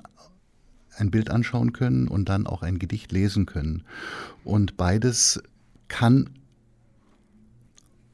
ein 0.97 1.11
Bild 1.11 1.31
anschauen 1.31 1.73
können 1.73 2.09
und 2.09 2.29
dann 2.29 2.47
auch 2.47 2.63
ein 2.63 2.79
Gedicht 2.79 3.13
lesen 3.13 3.47
können. 3.47 3.83
Und 4.45 4.77
beides 4.77 5.43
kann 5.89 6.31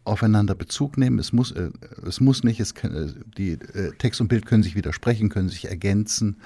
aufeinander 0.05 0.55
Bezug 0.55 0.97
nehmen. 0.97 1.19
Es 1.19 1.33
muss, 1.33 1.53
äh, 1.53 1.71
es 2.07 2.21
muss 2.21 2.43
nicht, 2.43 2.61
es 2.61 2.75
kann, 2.75 2.95
äh, 2.95 3.13
die 3.37 3.53
äh, 3.53 3.93
Text 3.99 4.21
und 4.21 4.29
Bild 4.29 4.47
können 4.47 4.63
sich 4.63 4.75
widersprechen, 4.75 5.29
können 5.29 5.49
sich 5.49 5.69
ergänzen. 5.69 6.37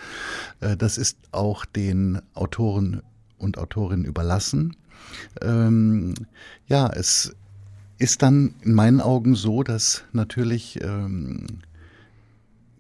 Äh, 0.61 0.77
das 0.77 0.99
ist 0.99 1.19
auch 1.33 1.65
den 1.65 2.21
Autoren 2.35 3.03
und 3.39 3.59
Autorinnen 3.59 4.05
überlassen. 4.05 4.77
Ähm, 5.41 6.15
ja, 6.67 6.89
es 6.89 7.35
ist 7.99 8.23
dann 8.23 8.55
in 8.63 8.75
meinen 8.75 9.01
Augen 9.01 9.35
so, 9.35 9.63
dass 9.63 10.05
natürlich 10.13 10.81
ähm, 10.83 11.47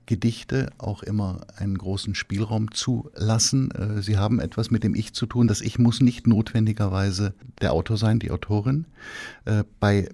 Gedichte 0.06 0.70
auch 0.78 1.02
immer 1.02 1.46
einen 1.56 1.78
großen 1.78 2.14
Spielraum 2.14 2.72
zulassen. 2.72 3.70
Äh, 3.70 4.02
sie 4.02 4.18
haben 4.18 4.40
etwas 4.40 4.70
mit 4.70 4.84
dem 4.84 4.94
Ich 4.94 5.14
zu 5.14 5.26
tun. 5.26 5.48
Das 5.48 5.60
Ich 5.60 5.78
muss 5.78 6.00
nicht 6.00 6.26
notwendigerweise 6.26 7.34
der 7.60 7.72
Autor 7.72 7.96
sein, 7.96 8.18
die 8.18 8.30
Autorin. 8.30 8.86
Äh, 9.44 9.64
bei 9.80 10.08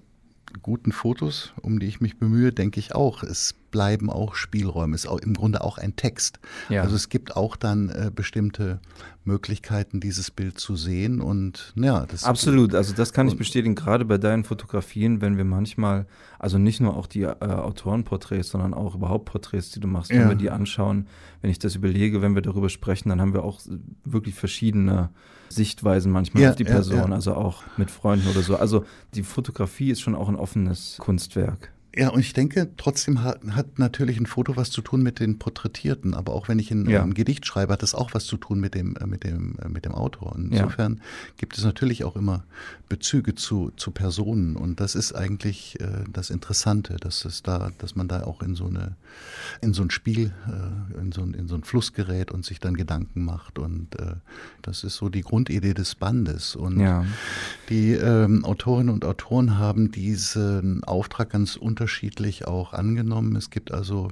guten 0.61 0.91
Fotos, 0.91 1.53
um 1.61 1.79
die 1.79 1.87
ich 1.87 2.01
mich 2.01 2.17
bemühe, 2.17 2.51
denke 2.51 2.79
ich 2.79 2.93
auch, 2.95 3.23
es 3.23 3.55
bleiben 3.71 4.09
auch 4.09 4.35
Spielräume. 4.35 4.95
Ist 4.95 5.07
auch 5.07 5.19
im 5.19 5.33
Grunde 5.33 5.63
auch 5.63 5.77
ein 5.77 5.95
Text. 5.95 6.39
Ja. 6.69 6.83
Also 6.83 6.95
es 6.95 7.09
gibt 7.09 7.35
auch 7.35 7.55
dann 7.55 7.89
äh, 7.89 8.11
bestimmte 8.13 8.79
Möglichkeiten, 9.23 9.99
dieses 9.99 10.31
Bild 10.31 10.59
zu 10.59 10.75
sehen. 10.75 11.21
Und 11.21 11.73
ja, 11.75 12.05
das 12.05 12.23
absolut. 12.23 12.75
Also 12.75 12.93
das 12.93 13.13
kann 13.13 13.27
ich 13.27 13.37
bestätigen. 13.37 13.75
Gerade 13.75 14.05
bei 14.05 14.17
deinen 14.17 14.43
Fotografien, 14.43 15.21
wenn 15.21 15.37
wir 15.37 15.45
manchmal, 15.45 16.05
also 16.39 16.57
nicht 16.57 16.81
nur 16.81 16.95
auch 16.95 17.07
die 17.07 17.23
äh, 17.23 17.35
Autorenporträts, 17.39 18.49
sondern 18.49 18.73
auch 18.73 18.95
überhaupt 18.95 19.25
Porträts, 19.25 19.71
die 19.71 19.79
du 19.79 19.87
machst, 19.87 20.11
wenn 20.11 20.27
wir 20.27 20.35
die 20.35 20.49
anschauen, 20.49 21.07
wenn 21.41 21.51
ich 21.51 21.59
das 21.59 21.75
überlege, 21.75 22.21
wenn 22.21 22.35
wir 22.35 22.41
darüber 22.41 22.69
sprechen, 22.69 23.09
dann 23.09 23.21
haben 23.21 23.33
wir 23.33 23.43
auch 23.43 23.61
wirklich 24.03 24.35
verschiedene 24.35 25.09
Sichtweisen 25.49 26.11
manchmal 26.11 26.43
ja, 26.43 26.49
auf 26.51 26.55
die 26.55 26.63
Person, 26.63 26.97
ja, 26.97 27.07
ja. 27.07 27.13
also 27.13 27.35
auch 27.35 27.63
mit 27.77 27.91
Freunden 27.91 28.27
oder 28.29 28.41
so. 28.41 28.55
Also 28.55 28.85
die 29.13 29.23
Fotografie 29.23 29.91
ist 29.91 30.01
schon 30.01 30.15
auch 30.15 30.29
ein 30.29 30.35
offenes 30.35 30.97
Kunstwerk. 30.99 31.71
Ja, 31.93 32.09
und 32.09 32.21
ich 32.21 32.31
denke, 32.31 32.69
trotzdem 32.77 33.21
hat, 33.21 33.41
hat, 33.49 33.77
natürlich 33.77 34.17
ein 34.17 34.25
Foto 34.25 34.55
was 34.55 34.69
zu 34.69 34.81
tun 34.81 35.03
mit 35.03 35.19
den 35.19 35.39
Porträtierten. 35.39 36.13
Aber 36.13 36.33
auch 36.33 36.47
wenn 36.47 36.57
ich 36.57 36.71
ein, 36.71 36.89
ja. 36.89 37.03
ein 37.03 37.13
Gedicht 37.13 37.45
schreibe, 37.45 37.73
hat 37.73 37.83
das 37.83 37.93
auch 37.93 38.13
was 38.13 38.25
zu 38.25 38.37
tun 38.37 38.61
mit 38.61 38.75
dem, 38.75 38.95
äh, 38.95 39.05
mit 39.05 39.25
dem, 39.25 39.57
äh, 39.61 39.67
mit 39.67 39.83
dem 39.83 39.93
Autor. 39.93 40.33
Und 40.33 40.53
insofern 40.53 40.95
ja. 40.95 41.01
gibt 41.35 41.57
es 41.57 41.65
natürlich 41.65 42.05
auch 42.05 42.15
immer 42.15 42.45
Bezüge 42.87 43.35
zu, 43.35 43.73
zu 43.75 43.91
Personen. 43.91 44.55
Und 44.55 44.79
das 44.79 44.95
ist 44.95 45.13
eigentlich 45.13 45.81
äh, 45.81 46.05
das 46.11 46.29
Interessante, 46.29 46.95
dass 46.95 47.25
es 47.25 47.43
da, 47.43 47.71
dass 47.77 47.95
man 47.95 48.07
da 48.07 48.23
auch 48.23 48.41
in 48.41 48.55
so 48.55 48.67
eine, 48.67 48.95
in 49.59 49.73
so 49.73 49.83
ein 49.83 49.91
Spiel, 49.91 50.31
äh, 50.47 50.97
in 50.97 51.11
so 51.11 51.23
ein, 51.23 51.33
in 51.33 51.49
so 51.49 51.55
ein 51.55 51.63
Fluss 51.63 51.91
gerät 51.91 52.31
und 52.31 52.45
sich 52.45 52.61
dann 52.61 52.77
Gedanken 52.77 53.25
macht. 53.25 53.59
Und 53.59 53.99
äh, 53.99 54.13
das 54.61 54.85
ist 54.85 54.95
so 54.95 55.09
die 55.09 55.23
Grundidee 55.23 55.73
des 55.73 55.95
Bandes. 55.95 56.55
Und 56.55 56.79
ja. 56.79 57.03
die 57.67 57.91
ähm, 57.91 58.45
Autorinnen 58.45 58.93
und 58.93 59.03
Autoren 59.03 59.57
haben 59.57 59.91
diesen 59.91 60.85
Auftrag 60.85 61.31
ganz 61.31 61.57
unterschiedlich 61.57 61.80
unterschiedlich 61.81 62.45
auch 62.47 62.73
angenommen. 62.73 63.35
Es 63.35 63.49
gibt 63.49 63.71
also 63.71 64.09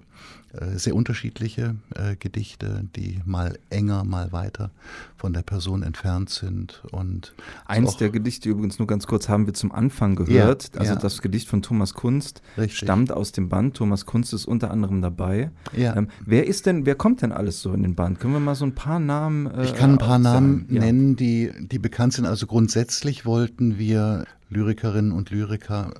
äh, 0.53 0.79
sehr 0.79 0.95
unterschiedliche 0.95 1.75
äh, 1.93 2.15
Gedichte, 2.15 2.83
die 2.95 3.19
mal 3.25 3.59
enger, 3.69 4.03
mal 4.03 4.31
weiter 4.31 4.71
von 5.17 5.33
der 5.33 5.43
Person 5.43 5.83
entfernt 5.83 6.31
sind. 6.31 6.81
Und 6.91 7.35
Eins 7.65 7.97
der 7.97 8.09
Gedichte 8.09 8.49
übrigens 8.49 8.79
nur 8.79 8.87
ganz 8.87 9.05
kurz 9.05 9.29
haben 9.29 9.45
wir 9.45 9.53
zum 9.53 9.71
Anfang 9.71 10.15
gehört. 10.15 10.71
Ja, 10.73 10.79
also 10.79 10.93
ja. 10.93 10.99
das 10.99 11.21
Gedicht 11.21 11.47
von 11.47 11.61
Thomas 11.61 11.93
Kunst 11.93 12.41
Richtig. 12.57 12.79
stammt 12.79 13.11
aus 13.11 13.33
dem 13.33 13.49
Band. 13.49 13.77
Thomas 13.77 14.07
Kunst 14.07 14.33
ist 14.33 14.45
unter 14.45 14.71
anderem 14.71 15.03
dabei. 15.03 15.51
Ja. 15.77 15.95
Ähm, 15.95 16.07
wer 16.25 16.47
ist 16.47 16.65
denn, 16.65 16.87
wer 16.87 16.95
kommt 16.95 17.21
denn 17.21 17.31
alles 17.31 17.61
so 17.61 17.71
in 17.71 17.83
den 17.83 17.93
Band? 17.93 18.19
Können 18.19 18.33
wir 18.33 18.39
mal 18.39 18.55
so 18.55 18.65
ein 18.65 18.73
paar 18.73 18.99
Namen 18.99 19.45
äh, 19.45 19.65
Ich 19.65 19.75
kann 19.75 19.91
ein 19.91 19.97
paar 19.99 20.17
Namen 20.17 20.65
nennen, 20.69 21.15
die, 21.15 21.51
die 21.59 21.77
bekannt 21.77 22.13
sind. 22.13 22.25
Also 22.25 22.47
grundsätzlich 22.47 23.27
wollten 23.27 23.77
wir 23.77 24.25
Lyrikerinnen 24.49 25.11
und 25.11 25.29
Lyriker 25.29 25.93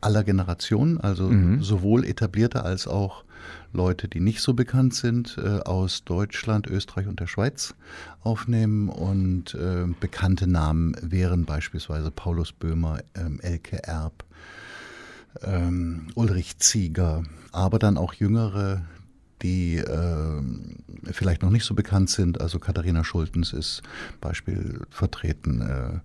aller 0.00 0.24
Generationen, 0.24 0.98
also 0.98 1.28
mhm. 1.28 1.62
sowohl 1.62 2.04
etablierte 2.04 2.64
als 2.64 2.86
auch 2.86 3.24
Leute, 3.72 4.08
die 4.08 4.20
nicht 4.20 4.40
so 4.40 4.54
bekannt 4.54 4.94
sind, 4.94 5.38
äh, 5.38 5.60
aus 5.60 6.04
Deutschland, 6.04 6.66
Österreich 6.66 7.06
und 7.06 7.20
der 7.20 7.26
Schweiz 7.26 7.74
aufnehmen. 8.22 8.88
Und 8.88 9.54
äh, 9.54 9.86
bekannte 10.00 10.46
Namen 10.46 10.94
wären 11.00 11.44
beispielsweise 11.44 12.10
Paulus 12.10 12.52
Böhmer, 12.52 12.98
ähm, 13.14 13.40
Elke 13.40 13.82
Erb, 13.84 14.24
ähm, 15.42 16.08
Ulrich 16.14 16.58
Zieger, 16.58 17.24
aber 17.52 17.78
dann 17.78 17.96
auch 17.96 18.14
jüngere, 18.14 18.82
die 19.40 19.76
äh, 19.76 20.42
vielleicht 21.10 21.42
noch 21.42 21.50
nicht 21.50 21.64
so 21.64 21.74
bekannt 21.74 22.10
sind. 22.10 22.40
Also 22.40 22.58
Katharina 22.58 23.04
Schultens 23.04 23.52
ist 23.52 23.82
Beispiel 24.20 24.80
vertreten. 24.90 25.62
Äh, 25.62 26.00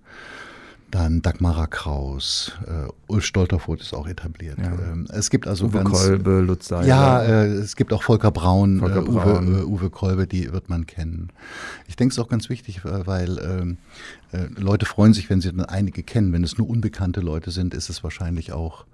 dann 0.91 1.21
Dagmara 1.21 1.67
Kraus, 1.67 2.53
äh, 2.65 2.87
Ulf 3.07 3.25
Stolterfoth 3.25 3.81
ist 3.81 3.93
auch 3.93 4.07
etabliert. 4.07 4.57
Ja. 4.57 4.71
Ähm, 4.71 5.07
es 5.09 5.29
gibt 5.29 5.47
also 5.47 5.65
Uwe 5.65 5.83
ganz, 5.83 5.89
Kolbe, 5.89 6.39
Lutz 6.39 6.67
Seiler. 6.67 6.87
Ja, 6.87 7.21
äh, 7.23 7.47
es 7.47 7.75
gibt 7.75 7.91
auch 7.91 8.03
Volker 8.03 8.31
Braun, 8.31 8.79
Volker 8.79 8.99
äh, 8.99 9.01
Braun. 9.01 9.47
Uwe, 9.47 9.59
äh, 9.59 9.63
Uwe, 9.63 9.89
Kolbe, 9.89 10.27
die 10.27 10.51
wird 10.51 10.69
man 10.69 10.85
kennen. 10.85 11.29
Ich 11.87 11.95
denke, 11.95 12.11
es 12.11 12.17
ist 12.17 12.23
auch 12.23 12.29
ganz 12.29 12.49
wichtig, 12.49 12.85
äh, 12.85 13.05
weil 13.05 13.37
ähm, 13.39 13.77
äh, 14.31 14.47
Leute 14.59 14.85
freuen 14.85 15.13
sich, 15.13 15.29
wenn 15.29 15.41
sie 15.41 15.51
dann 15.51 15.65
einige 15.65 16.03
kennen. 16.03 16.31
Wenn 16.31 16.43
es 16.43 16.57
nur 16.57 16.69
unbekannte 16.69 17.19
Leute 17.19 17.51
sind, 17.51 17.73
ist 17.73 17.89
es 17.89 18.03
wahrscheinlich 18.03 18.53
auch 18.53 18.85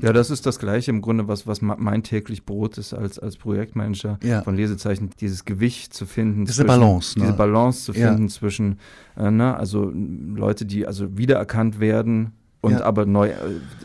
Ja, 0.00 0.12
das 0.12 0.30
ist 0.30 0.46
das 0.46 0.58
Gleiche 0.58 0.90
im 0.90 1.00
Grunde, 1.00 1.28
was, 1.28 1.46
was 1.46 1.60
mein 1.60 2.02
täglich 2.02 2.44
Brot 2.44 2.78
ist 2.78 2.94
als, 2.94 3.18
als 3.18 3.36
Projektmanager 3.36 4.18
ja. 4.22 4.42
von 4.42 4.56
Lesezeichen, 4.56 5.10
dieses 5.20 5.44
Gewicht 5.44 5.94
zu 5.94 6.06
finden. 6.06 6.44
Diese 6.44 6.56
zwischen, 6.56 6.66
Balance. 6.66 7.18
Ne? 7.18 7.26
Diese 7.26 7.36
Balance 7.36 7.84
zu 7.84 7.92
finden 7.92 8.24
ja. 8.24 8.28
zwischen, 8.28 8.78
äh, 9.16 9.30
ne, 9.30 9.56
also 9.56 9.90
Leute, 9.94 10.66
die 10.66 10.86
also 10.86 11.16
wiedererkannt 11.16 11.80
werden, 11.80 12.32
und 12.64 12.72
ja. 12.72 12.82
aber 12.82 13.04
neu, 13.04 13.28
äh, 13.28 13.36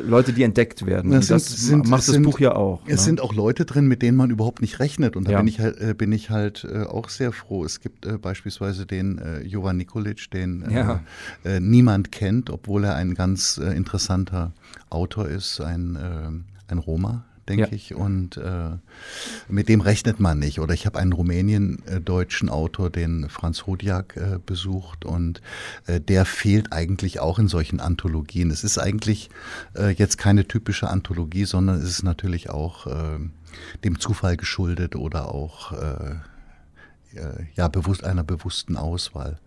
Leute, 0.02 0.34
die 0.34 0.44
entdeckt 0.44 0.86
werden. 0.86 1.12
Das, 1.12 1.28
sind, 1.28 1.36
das 1.36 1.48
sind, 1.48 1.88
macht 1.90 2.00
das 2.00 2.06
sind, 2.08 2.24
Buch 2.24 2.40
ja 2.40 2.56
auch. 2.56 2.82
Es 2.86 3.02
ne? 3.02 3.04
sind 3.04 3.22
auch 3.22 3.34
Leute 3.34 3.66
drin, 3.66 3.88
mit 3.88 4.02
denen 4.02 4.18
man 4.18 4.30
überhaupt 4.30 4.62
nicht 4.62 4.80
rechnet. 4.80 5.16
Und 5.16 5.28
da 5.28 5.34
ja. 5.34 5.38
bin 5.40 5.48
ich 5.48 5.60
halt, 5.60 5.80
äh, 5.80 5.94
bin 5.94 6.12
ich 6.12 6.30
halt 6.30 6.66
äh, 6.72 6.84
auch 6.84 7.10
sehr 7.10 7.32
froh. 7.32 7.66
Es 7.66 7.82
gibt 7.82 8.06
äh, 8.06 8.18
beispielsweise 8.18 8.86
den 8.86 9.18
äh, 9.20 9.42
Jovan 9.42 9.78
Nikolic, 9.78 10.32
den 10.32 10.64
äh, 10.64 10.74
ja. 10.74 11.02
niemand 11.60 12.12
kennt, 12.12 12.50
obwohl 12.50 12.86
er 12.86 12.96
ein 12.96 13.14
ganz 13.14 13.58
interessanter 13.58 14.54
Autor 14.90 15.28
ist, 15.28 15.60
ein, 15.62 15.98
ein 16.68 16.78
Roma 16.78 17.26
denke 17.50 17.70
ja. 17.70 17.74
ich. 17.74 17.94
Und 17.94 18.38
äh, 18.38 18.78
mit 19.48 19.68
dem 19.68 19.82
rechnet 19.82 20.20
man 20.20 20.40
nicht. 20.40 20.60
Oder 20.60 20.74
ich 20.74 20.86
habe 20.86 21.00
einen 21.00 21.12
rumänien-deutschen 21.12 22.50
Autor, 22.50 22.90
den 22.90 23.28
Franz 23.30 23.66
Hodiak, 23.66 24.16
äh, 24.16 24.40
besucht 24.46 25.04
und 25.04 25.42
äh, 25.88 26.00
der 26.00 26.26
fehlt 26.26 26.72
eigentlich 26.72 27.20
auch 27.20 27.40
in 27.40 27.48
solchen 27.48 27.80
Anthologien. 27.80 28.52
Es 28.52 28.64
ist 28.64 28.78
eigentlich 28.78 29.30
äh, 29.76 29.90
jetzt 29.90 30.18
keine 30.18 30.48
typische 30.48 30.90
Anthologie, 30.90 31.46
sondern 31.46 31.78
es 31.78 31.90
ist 31.90 32.04
natürlich 32.04 32.50
auch 32.50 32.88
äh, 32.88 33.20
dem 33.84 34.00
Zufall 34.00 34.38
geschuldet 34.38 34.96
oder 34.96 35.34
auch 35.34 35.74
äh, 35.74 36.16
ja, 37.56 37.68
bewusst 37.68 38.04
einer 38.04 38.24
bewussten 38.24 38.78
Auswahl. 38.78 39.40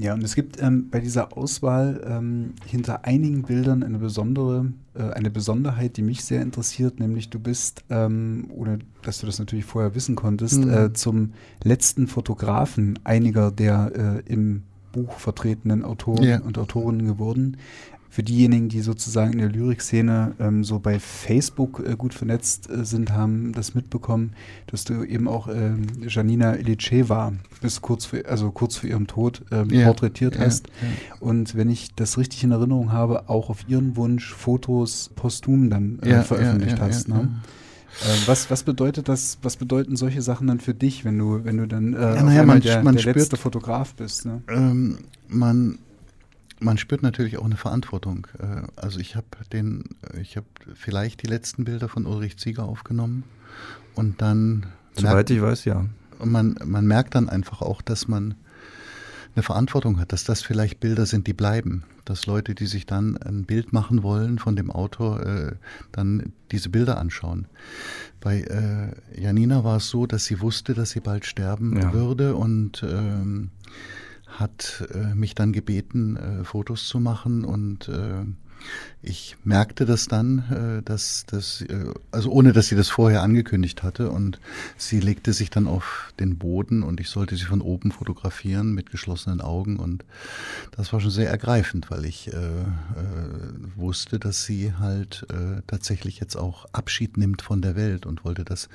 Ja, 0.00 0.14
und 0.14 0.24
es 0.24 0.34
gibt 0.34 0.60
ähm, 0.62 0.88
bei 0.90 0.98
dieser 0.98 1.36
Auswahl 1.36 2.00
ähm, 2.06 2.54
hinter 2.64 3.04
einigen 3.04 3.42
Bildern 3.42 3.82
eine 3.82 3.98
besondere, 3.98 4.72
äh, 4.94 5.02
eine 5.02 5.30
Besonderheit, 5.30 5.98
die 5.98 6.02
mich 6.02 6.24
sehr 6.24 6.40
interessiert, 6.40 6.98
nämlich 6.98 7.28
du 7.28 7.38
bist, 7.38 7.84
ähm, 7.90 8.46
ohne 8.48 8.78
dass 9.02 9.20
du 9.20 9.26
das 9.26 9.38
natürlich 9.38 9.66
vorher 9.66 9.94
wissen 9.94 10.16
konntest, 10.16 10.64
mhm. 10.64 10.72
äh, 10.72 10.92
zum 10.94 11.34
letzten 11.62 12.06
Fotografen 12.06 12.98
einiger 13.04 13.50
der 13.50 14.22
äh, 14.26 14.32
im 14.32 14.62
Buch 14.90 15.18
vertretenen 15.18 15.84
Autoren 15.84 16.24
ja. 16.24 16.40
und 16.40 16.56
Autorinnen 16.56 17.06
geworden 17.06 17.58
für 18.10 18.24
diejenigen, 18.24 18.68
die 18.68 18.80
sozusagen 18.80 19.34
in 19.34 19.38
der 19.38 19.48
Lyrikszene 19.48 20.34
ähm, 20.40 20.64
so 20.64 20.80
bei 20.80 20.98
Facebook 20.98 21.80
äh, 21.86 21.94
gut 21.94 22.12
vernetzt 22.12 22.68
äh, 22.68 22.84
sind, 22.84 23.12
haben 23.12 23.52
das 23.52 23.74
mitbekommen, 23.74 24.32
dass 24.66 24.84
du 24.84 25.04
eben 25.04 25.28
auch 25.28 25.46
ähm, 25.46 25.86
Janina 26.08 26.56
Ilicheva 26.56 27.32
bis 27.62 27.80
kurz 27.80 28.06
vor, 28.06 28.18
also 28.28 28.50
kurz 28.50 28.76
vor 28.76 28.90
ihrem 28.90 29.06
Tod 29.06 29.42
ähm, 29.52 29.70
yeah. 29.70 29.86
porträtiert 29.86 30.34
yeah. 30.34 30.44
hast. 30.44 30.66
Yeah. 30.82 30.90
Und 31.20 31.54
wenn 31.54 31.70
ich 31.70 31.94
das 31.94 32.18
richtig 32.18 32.42
in 32.42 32.50
Erinnerung 32.50 32.90
habe, 32.90 33.28
auch 33.28 33.48
auf 33.48 33.68
ihren 33.68 33.96
Wunsch 33.96 34.34
Fotos 34.34 35.12
posthum 35.14 35.70
dann 35.70 36.00
äh, 36.00 36.22
veröffentlicht 36.22 36.80
hast. 36.80 37.08
Ne? 37.08 37.28
Äh, 38.02 38.26
was, 38.26 38.50
was 38.50 38.64
bedeutet 38.64 39.08
das, 39.08 39.38
was 39.42 39.56
bedeuten 39.56 39.94
solche 39.94 40.20
Sachen 40.22 40.48
dann 40.48 40.58
für 40.58 40.74
dich, 40.74 41.04
wenn 41.04 41.16
du, 41.16 41.44
wenn 41.44 41.58
du 41.58 41.68
dann 41.68 41.94
äh, 41.94 42.16
ja, 42.16 42.22
naja, 42.24 42.44
man, 42.44 42.60
der, 42.60 42.82
man 42.82 42.94
der 42.94 43.02
spürt, 43.02 43.16
letzte 43.16 43.36
Fotograf 43.36 43.94
bist? 43.94 44.26
Ne? 44.26 44.42
Ähm, 44.48 44.98
man 45.28 45.78
man 46.60 46.78
spürt 46.78 47.02
natürlich 47.02 47.38
auch 47.38 47.44
eine 47.44 47.56
Verantwortung. 47.56 48.26
Äh, 48.38 48.62
also 48.76 49.00
ich 49.00 49.16
habe 49.16 49.26
den, 49.52 49.84
ich 50.20 50.36
habe 50.36 50.46
vielleicht 50.74 51.22
die 51.22 51.26
letzten 51.26 51.64
Bilder 51.64 51.88
von 51.88 52.06
Ulrich 52.06 52.38
Zieger 52.38 52.64
aufgenommen 52.64 53.24
und 53.94 54.22
dann. 54.22 54.66
Soweit 54.94 55.14
merkt, 55.14 55.30
ich 55.30 55.42
weiß, 55.42 55.64
ja. 55.64 55.86
Und 56.18 56.30
man, 56.30 56.56
man 56.64 56.86
merkt 56.86 57.14
dann 57.14 57.28
einfach 57.28 57.62
auch, 57.62 57.82
dass 57.82 58.06
man 58.06 58.34
eine 59.34 59.42
Verantwortung 59.42 60.00
hat, 60.00 60.12
dass 60.12 60.24
das 60.24 60.42
vielleicht 60.42 60.80
Bilder 60.80 61.06
sind, 61.06 61.26
die 61.26 61.32
bleiben. 61.32 61.84
Dass 62.04 62.26
Leute, 62.26 62.54
die 62.54 62.66
sich 62.66 62.86
dann 62.86 63.16
ein 63.16 63.44
Bild 63.44 63.72
machen 63.72 64.02
wollen 64.02 64.38
von 64.38 64.56
dem 64.56 64.70
Autor, 64.70 65.24
äh, 65.24 65.52
dann 65.92 66.32
diese 66.50 66.68
Bilder 66.68 66.98
anschauen. 66.98 67.46
Bei 68.20 68.40
äh, 68.40 69.20
Janina 69.20 69.62
war 69.62 69.76
es 69.76 69.88
so, 69.88 70.06
dass 70.06 70.24
sie 70.24 70.40
wusste, 70.40 70.74
dass 70.74 70.90
sie 70.90 71.00
bald 71.00 71.24
sterben 71.24 71.76
ja. 71.80 71.92
würde 71.92 72.34
und 72.34 72.82
ähm, 72.82 73.50
hat 74.38 74.86
äh, 74.92 75.14
mich 75.14 75.34
dann 75.34 75.52
gebeten, 75.52 76.16
äh, 76.16 76.44
Fotos 76.44 76.88
zu 76.88 77.00
machen 77.00 77.44
und 77.44 77.88
äh, 77.88 78.24
ich 79.02 79.36
merkte 79.44 79.86
das 79.86 80.06
dann, 80.06 80.78
äh, 80.78 80.82
dass 80.82 81.24
das, 81.26 81.62
äh, 81.62 81.92
also 82.10 82.30
ohne 82.30 82.52
dass 82.52 82.68
sie 82.68 82.76
das 82.76 82.88
vorher 82.88 83.22
angekündigt 83.22 83.82
hatte 83.82 84.10
und 84.10 84.38
sie 84.76 85.00
legte 85.00 85.32
sich 85.32 85.50
dann 85.50 85.66
auf 85.66 86.12
den 86.20 86.36
Boden 86.36 86.82
und 86.82 87.00
ich 87.00 87.08
sollte 87.08 87.36
sie 87.36 87.44
von 87.44 87.60
oben 87.60 87.92
fotografieren 87.92 88.74
mit 88.74 88.90
geschlossenen 88.90 89.40
Augen 89.40 89.78
und 89.78 90.04
das 90.72 90.92
war 90.92 91.00
schon 91.00 91.10
sehr 91.10 91.30
ergreifend, 91.30 91.90
weil 91.90 92.04
ich 92.04 92.32
äh, 92.32 92.34
wusste, 93.76 94.18
dass 94.18 94.44
sie 94.44 94.74
halt 94.74 95.26
tatsächlich 95.66 96.20
jetzt 96.20 96.36
auch 96.36 96.66
Abschied 96.72 97.16
nimmt 97.16 97.42
von 97.42 97.62
der 97.62 97.76
Welt 97.76 98.06
und 98.06 98.24
wollte 98.24 98.44
das 98.44 98.68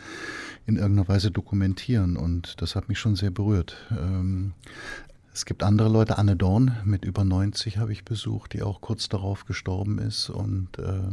in 0.65 0.77
irgendeiner 0.77 1.07
Weise 1.07 1.31
dokumentieren 1.31 2.17
und 2.17 2.61
das 2.61 2.75
hat 2.75 2.89
mich 2.89 2.99
schon 2.99 3.15
sehr 3.15 3.31
berührt. 3.31 3.77
Es 5.35 5.43
gibt 5.43 5.63
andere 5.63 5.89
Leute, 5.89 6.17
Anne 6.17 6.37
Dorn 6.37 6.77
mit 6.85 7.03
über 7.03 7.25
90 7.25 7.77
habe 7.77 7.91
ich 7.91 8.05
besucht, 8.05 8.53
die 8.53 8.63
auch 8.63 8.79
kurz 8.79 9.09
darauf 9.09 9.43
gestorben 9.43 9.99
ist. 9.99 10.29
Und 10.29 10.79
äh, 10.79 11.11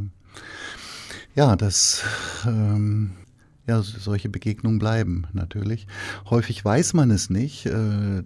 ja, 1.35 1.57
das, 1.57 2.05
ähm, 2.47 3.15
ja, 3.67 3.83
solche 3.83 4.29
Begegnungen 4.29 4.79
bleiben 4.79 5.27
natürlich. 5.33 5.89
Häufig 6.31 6.65
weiß 6.65 6.95
man 6.95 7.11
es 7.11 7.31
nicht. 7.31 7.67
Äh, 7.67 8.23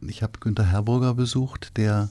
ich 0.00 0.24
habe 0.24 0.40
Günter 0.40 0.72
Herburger 0.72 1.14
besucht, 1.14 1.76
der 1.76 2.10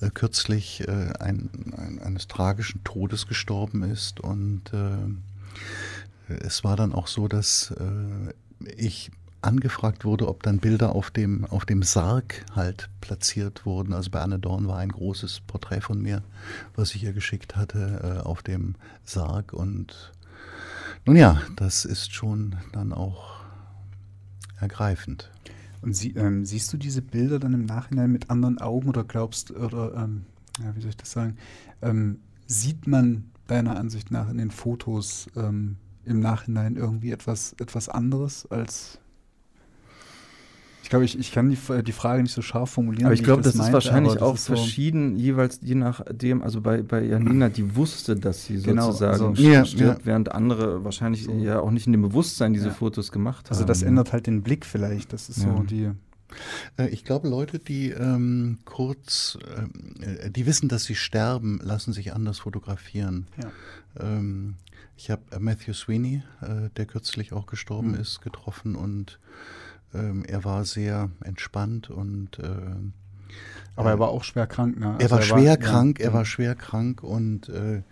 äh, 0.00 0.08
kürzlich 0.08 0.88
äh, 0.88 1.12
ein, 1.20 1.50
ein, 1.76 1.98
eines 1.98 2.28
tragischen 2.28 2.82
Todes 2.82 3.26
gestorben 3.26 3.82
ist. 3.82 4.20
Und 4.20 4.72
äh, 4.72 6.32
es 6.32 6.64
war 6.64 6.76
dann 6.76 6.94
auch 6.94 7.08
so, 7.08 7.28
dass 7.28 7.72
äh, 7.72 8.32
ich 8.74 9.10
angefragt 9.40 10.04
wurde, 10.04 10.28
ob 10.28 10.42
dann 10.42 10.58
Bilder 10.58 10.94
auf 10.94 11.10
dem, 11.10 11.44
auf 11.44 11.64
dem 11.64 11.82
Sarg 11.82 12.44
halt 12.54 12.90
platziert 13.00 13.64
wurden. 13.64 13.92
Also 13.92 14.10
bei 14.10 14.20
Anne 14.20 14.38
Dorn 14.38 14.66
war 14.66 14.78
ein 14.78 14.90
großes 14.90 15.40
Porträt 15.46 15.80
von 15.80 16.00
mir, 16.00 16.22
was 16.74 16.94
ich 16.94 17.04
ihr 17.04 17.12
geschickt 17.12 17.56
hatte, 17.56 18.18
äh, 18.20 18.26
auf 18.26 18.42
dem 18.42 18.74
Sarg. 19.04 19.52
Und 19.52 20.12
nun 21.06 21.16
ja, 21.16 21.40
das 21.56 21.84
ist 21.84 22.12
schon 22.12 22.56
dann 22.72 22.92
auch 22.92 23.40
ergreifend. 24.60 25.30
Und 25.80 25.94
sie, 25.94 26.12
ähm, 26.14 26.44
siehst 26.44 26.72
du 26.72 26.76
diese 26.76 27.02
Bilder 27.02 27.38
dann 27.38 27.54
im 27.54 27.64
Nachhinein 27.64 28.10
mit 28.10 28.30
anderen 28.30 28.58
Augen 28.58 28.88
oder 28.88 29.04
glaubst, 29.04 29.52
oder 29.52 29.94
ähm, 29.94 30.26
ja, 30.58 30.74
wie 30.74 30.80
soll 30.80 30.90
ich 30.90 30.96
das 30.96 31.12
sagen, 31.12 31.36
ähm, 31.82 32.18
sieht 32.46 32.86
man 32.88 33.30
deiner 33.46 33.76
Ansicht 33.76 34.10
nach 34.10 34.28
in 34.28 34.38
den 34.38 34.50
Fotos 34.50 35.28
ähm, 35.36 35.76
im 36.04 36.20
Nachhinein 36.20 36.76
irgendwie 36.76 37.12
etwas, 37.12 37.54
etwas 37.60 37.88
anderes 37.88 38.46
als 38.46 38.98
ich 40.88 40.90
glaube, 40.90 41.04
ich, 41.04 41.18
ich 41.18 41.32
kann 41.32 41.50
die, 41.50 41.58
die 41.82 41.92
Frage 41.92 42.22
nicht 42.22 42.32
so 42.32 42.40
scharf 42.40 42.70
formulieren. 42.70 43.04
Aber 43.04 43.12
ich 43.12 43.22
glaube, 43.22 43.42
das, 43.42 43.52
das 43.52 43.66
ist 43.66 43.72
wahrscheinlich 43.74 44.22
auch 44.22 44.36
ist 44.36 44.46
verschieden, 44.46 45.16
so 45.16 45.20
jeweils 45.20 45.60
je 45.62 45.74
nachdem. 45.74 46.40
Also 46.42 46.62
bei, 46.62 46.80
bei 46.80 47.04
Janina, 47.04 47.50
die 47.50 47.76
wusste, 47.76 48.16
dass 48.16 48.46
sie 48.46 48.62
genau, 48.62 48.86
sozusagen 48.86 49.36
so. 49.36 49.42
ja, 49.42 49.66
stirbt, 49.66 50.00
ja. 50.00 50.06
während 50.06 50.32
andere 50.32 50.84
wahrscheinlich 50.84 51.24
so. 51.24 51.32
ja 51.32 51.60
auch 51.60 51.70
nicht 51.72 51.84
in 51.84 51.92
dem 51.92 52.00
Bewusstsein 52.00 52.54
diese 52.54 52.68
ja. 52.68 52.72
Fotos 52.72 53.12
gemacht 53.12 53.50
also 53.50 53.60
haben. 53.60 53.68
Also 53.68 53.80
das 53.80 53.86
ändert 53.86 54.14
halt 54.14 54.26
den 54.26 54.42
Blick 54.42 54.64
vielleicht. 54.64 55.12
Das 55.12 55.28
ist 55.28 55.40
so 55.40 55.62
die. 55.62 55.90
Äh, 56.78 56.88
ich 56.88 57.04
glaube, 57.04 57.28
Leute, 57.28 57.58
die 57.58 57.90
ähm, 57.90 58.56
kurz, 58.64 59.36
äh, 60.00 60.30
die 60.30 60.46
wissen, 60.46 60.70
dass 60.70 60.84
sie 60.84 60.94
sterben, 60.94 61.60
lassen 61.62 61.92
sich 61.92 62.14
anders 62.14 62.38
fotografieren. 62.38 63.26
Ja. 63.36 63.50
Ähm, 64.00 64.54
ich 64.96 65.10
habe 65.10 65.20
äh, 65.32 65.38
Matthew 65.38 65.74
Sweeney, 65.74 66.22
äh, 66.40 66.70
der 66.78 66.86
kürzlich 66.86 67.34
auch 67.34 67.44
gestorben 67.44 67.88
mhm. 67.88 68.00
ist, 68.00 68.22
getroffen 68.22 68.74
und 68.74 69.18
ähm, 69.94 70.24
er 70.24 70.44
war 70.44 70.64
sehr 70.64 71.10
entspannt 71.24 71.90
und 71.90 72.38
äh, 72.38 72.48
aber 73.76 73.90
er 73.90 73.98
war 74.00 74.08
auch 74.08 74.24
schwer 74.24 74.48
krank, 74.48 74.78
ne? 74.80 74.94
Also 74.94 75.04
er 75.04 75.10
war 75.10 75.18
er 75.18 75.24
schwer 75.24 75.50
war, 75.50 75.56
krank, 75.56 76.00
ja. 76.00 76.06
er 76.06 76.12
war 76.12 76.24
schwer 76.24 76.54
krank 76.56 77.04
und 77.04 77.48
äh, 77.48 77.82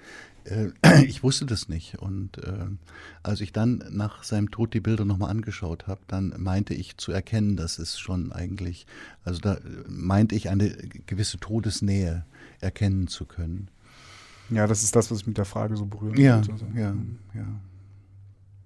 äh, 0.46 0.72
ich 1.04 1.22
wusste 1.22 1.46
das 1.46 1.68
nicht. 1.68 1.98
Und 1.98 2.38
äh, 2.38 2.66
als 3.22 3.40
ich 3.40 3.52
dann 3.52 3.84
nach 3.90 4.24
seinem 4.24 4.50
Tod 4.50 4.74
die 4.74 4.80
Bilder 4.80 5.04
nochmal 5.04 5.30
angeschaut 5.30 5.86
habe, 5.86 6.00
dann 6.08 6.34
meinte 6.38 6.74
ich 6.74 6.96
zu 6.96 7.12
erkennen, 7.12 7.56
dass 7.56 7.78
es 7.78 7.98
schon 7.98 8.32
eigentlich, 8.32 8.86
also 9.24 9.40
da 9.40 9.58
meinte 9.88 10.34
ich 10.34 10.48
eine 10.48 10.70
gewisse 11.06 11.38
Todesnähe 11.38 12.24
erkennen 12.60 13.08
zu 13.08 13.24
können. 13.26 13.68
Ja, 14.50 14.66
das 14.66 14.84
ist 14.84 14.94
das, 14.94 15.10
was 15.10 15.20
ich 15.20 15.26
mit 15.26 15.38
der 15.38 15.44
Frage 15.44 15.76
so 15.76 15.86
berührt. 15.86 16.18
Ja, 16.18 16.36
also. 16.36 16.52
ja, 16.74 16.94
ja. 17.34 17.46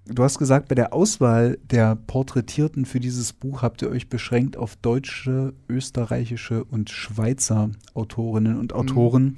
Du 0.06 0.24
hast 0.24 0.38
gesagt, 0.38 0.68
bei 0.68 0.74
der 0.74 0.92
Auswahl 0.92 1.58
der 1.62 1.94
Porträtierten 1.94 2.84
für 2.84 3.00
dieses 3.00 3.32
Buch 3.32 3.62
habt 3.62 3.82
ihr 3.82 3.90
euch 3.90 4.08
beschränkt 4.08 4.56
auf 4.56 4.76
deutsche, 4.76 5.52
österreichische 5.68 6.64
und 6.64 6.90
Schweizer 6.90 7.70
Autorinnen 7.94 8.58
und 8.58 8.72
Autoren. 8.72 9.24
Mhm. 9.24 9.34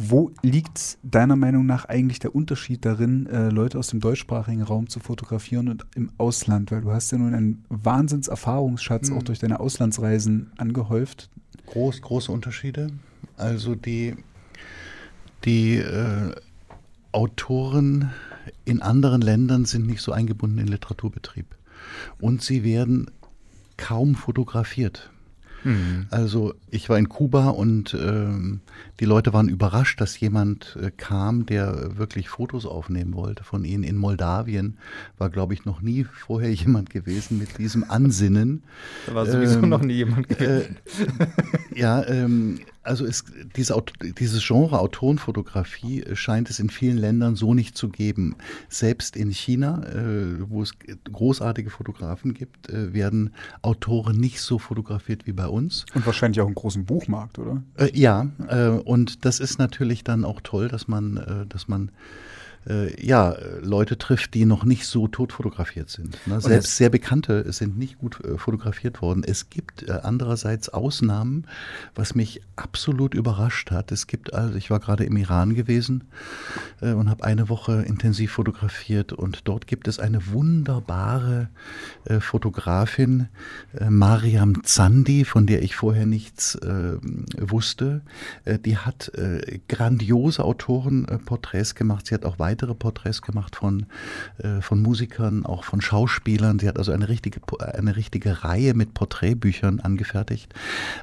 Wo 0.00 0.30
liegt 0.42 0.98
deiner 1.02 1.34
Meinung 1.34 1.66
nach 1.66 1.86
eigentlich 1.86 2.20
der 2.20 2.34
Unterschied 2.34 2.84
darin, 2.84 3.26
äh, 3.26 3.48
Leute 3.48 3.78
aus 3.78 3.88
dem 3.88 3.98
deutschsprachigen 3.98 4.62
Raum 4.62 4.88
zu 4.88 5.00
fotografieren 5.00 5.68
und 5.68 5.86
im 5.96 6.12
Ausland? 6.18 6.70
Weil 6.70 6.82
du 6.82 6.92
hast 6.92 7.10
ja 7.10 7.18
nun 7.18 7.34
einen 7.34 7.64
Wahnsinnserfahrungsschatz 7.68 9.10
mhm. 9.10 9.16
auch 9.16 9.22
durch 9.24 9.40
deine 9.40 9.58
Auslandsreisen 9.58 10.52
angehäuft. 10.56 11.30
Groß, 11.66 12.02
große 12.02 12.30
Unterschiede. 12.30 12.90
Also 13.36 13.74
die, 13.74 14.14
die 15.44 15.78
äh, 15.78 16.32
Autoren 17.10 18.10
in 18.64 18.82
anderen 18.82 19.20
Ländern 19.20 19.64
sind 19.64 19.86
nicht 19.86 20.00
so 20.00 20.12
eingebunden 20.12 20.58
in 20.58 20.68
Literaturbetrieb. 20.68 21.46
Und 22.20 22.42
sie 22.42 22.64
werden 22.64 23.10
kaum 23.76 24.14
fotografiert. 24.14 25.10
Mhm. 25.64 26.06
Also 26.10 26.54
ich 26.70 26.88
war 26.88 26.98
in 26.98 27.08
Kuba 27.08 27.48
und 27.50 27.94
ähm, 27.94 28.60
die 29.00 29.04
Leute 29.04 29.32
waren 29.32 29.48
überrascht, 29.48 30.00
dass 30.00 30.18
jemand 30.20 30.76
äh, 30.80 30.90
kam, 30.90 31.46
der 31.46 31.96
wirklich 31.96 32.28
Fotos 32.28 32.66
aufnehmen 32.66 33.14
wollte 33.14 33.44
von 33.44 33.64
ihnen. 33.64 33.84
In 33.84 33.96
Moldawien 33.96 34.78
war, 35.16 35.30
glaube 35.30 35.54
ich, 35.54 35.64
noch 35.64 35.80
nie 35.80 36.04
vorher 36.04 36.52
jemand 36.54 36.90
gewesen 36.90 37.38
mit 37.38 37.58
diesem 37.58 37.84
Ansinnen. 37.88 38.62
Da 39.06 39.14
war 39.14 39.26
sowieso 39.26 39.60
ähm, 39.60 39.68
noch 39.68 39.82
nie 39.82 39.94
jemand 39.94 40.28
gewesen. 40.28 40.76
Äh, 41.18 41.78
ja, 41.78 42.06
ähm, 42.06 42.60
also 42.88 43.06
es, 43.06 43.24
diese, 43.56 43.80
dieses 44.18 44.46
Genre 44.46 44.78
Autorenfotografie 44.80 46.02
äh, 46.02 46.16
scheint 46.16 46.50
es 46.50 46.58
in 46.58 46.70
vielen 46.70 46.98
Ländern 46.98 47.36
so 47.36 47.54
nicht 47.54 47.76
zu 47.76 47.88
geben. 47.88 48.36
Selbst 48.68 49.16
in 49.16 49.30
China, 49.30 49.82
äh, 49.84 50.48
wo 50.48 50.62
es 50.62 50.72
großartige 51.12 51.70
Fotografen 51.70 52.34
gibt, 52.34 52.68
äh, 52.70 52.92
werden 52.92 53.34
Autoren 53.62 54.18
nicht 54.18 54.40
so 54.40 54.58
fotografiert 54.58 55.26
wie 55.26 55.32
bei 55.32 55.46
uns. 55.46 55.84
Und 55.94 56.06
wahrscheinlich 56.06 56.40
auch 56.40 56.46
einen 56.46 56.54
großen 56.54 56.84
Buchmarkt, 56.84 57.38
oder? 57.38 57.62
Äh, 57.76 57.90
ja, 57.96 58.26
äh, 58.48 58.68
und 58.68 59.24
das 59.24 59.40
ist 59.40 59.58
natürlich 59.58 60.04
dann 60.04 60.24
auch 60.24 60.40
toll, 60.42 60.68
dass 60.68 60.88
man, 60.88 61.16
äh, 61.16 61.46
dass 61.46 61.68
man 61.68 61.90
äh, 62.66 63.04
ja, 63.04 63.36
Leute 63.60 63.98
trifft, 63.98 64.34
die 64.34 64.44
noch 64.44 64.64
nicht 64.64 64.86
so 64.86 65.08
tot 65.08 65.32
fotografiert 65.32 65.90
sind. 65.90 66.18
Ne? 66.26 66.40
Selbst 66.40 66.76
sehr 66.76 66.90
bekannte 66.90 67.50
sind 67.52 67.78
nicht 67.78 67.98
gut 67.98 68.22
äh, 68.24 68.38
fotografiert 68.38 69.02
worden. 69.02 69.24
Es 69.24 69.50
gibt 69.50 69.88
äh, 69.88 70.00
andererseits 70.02 70.68
Ausnahmen, 70.68 71.46
was 71.94 72.14
mich 72.14 72.42
absolut 72.56 73.14
überrascht 73.14 73.70
hat. 73.70 73.92
Es 73.92 74.06
gibt 74.06 74.34
also, 74.34 74.56
ich 74.56 74.70
war 74.70 74.80
gerade 74.80 75.04
im 75.04 75.16
Iran 75.16 75.54
gewesen 75.54 76.04
äh, 76.80 76.92
und 76.92 77.08
habe 77.08 77.24
eine 77.24 77.48
Woche 77.48 77.82
intensiv 77.82 78.32
fotografiert 78.32 79.12
und 79.12 79.46
dort 79.48 79.66
gibt 79.66 79.88
es 79.88 79.98
eine 79.98 80.32
wunderbare 80.32 81.48
äh, 82.04 82.20
Fotografin, 82.20 83.28
äh, 83.78 83.90
Mariam 83.90 84.64
Zandi, 84.64 85.24
von 85.24 85.46
der 85.46 85.62
ich 85.62 85.76
vorher 85.76 86.06
nichts 86.06 86.58
wusste. 87.38 88.02
die 88.64 88.76
hat 88.76 89.12
grandiose 89.68 90.44
Autorenporträts 90.44 91.74
gemacht. 91.74 92.06
Sie 92.06 92.14
hat 92.14 92.24
auch 92.24 92.38
weitere 92.48 92.74
Porträts 92.74 93.20
gemacht 93.22 93.56
von, 93.56 93.86
äh, 94.38 94.60
von 94.60 94.80
Musikern, 94.80 95.44
auch 95.44 95.64
von 95.64 95.80
Schauspielern. 95.80 96.58
Sie 96.58 96.68
hat 96.68 96.78
also 96.78 96.92
eine 96.92 97.08
richtige, 97.08 97.40
eine 97.60 97.96
richtige 97.96 98.42
Reihe 98.44 98.74
mit 98.74 98.94
Porträtbüchern 98.94 99.80
angefertigt. 99.80 100.54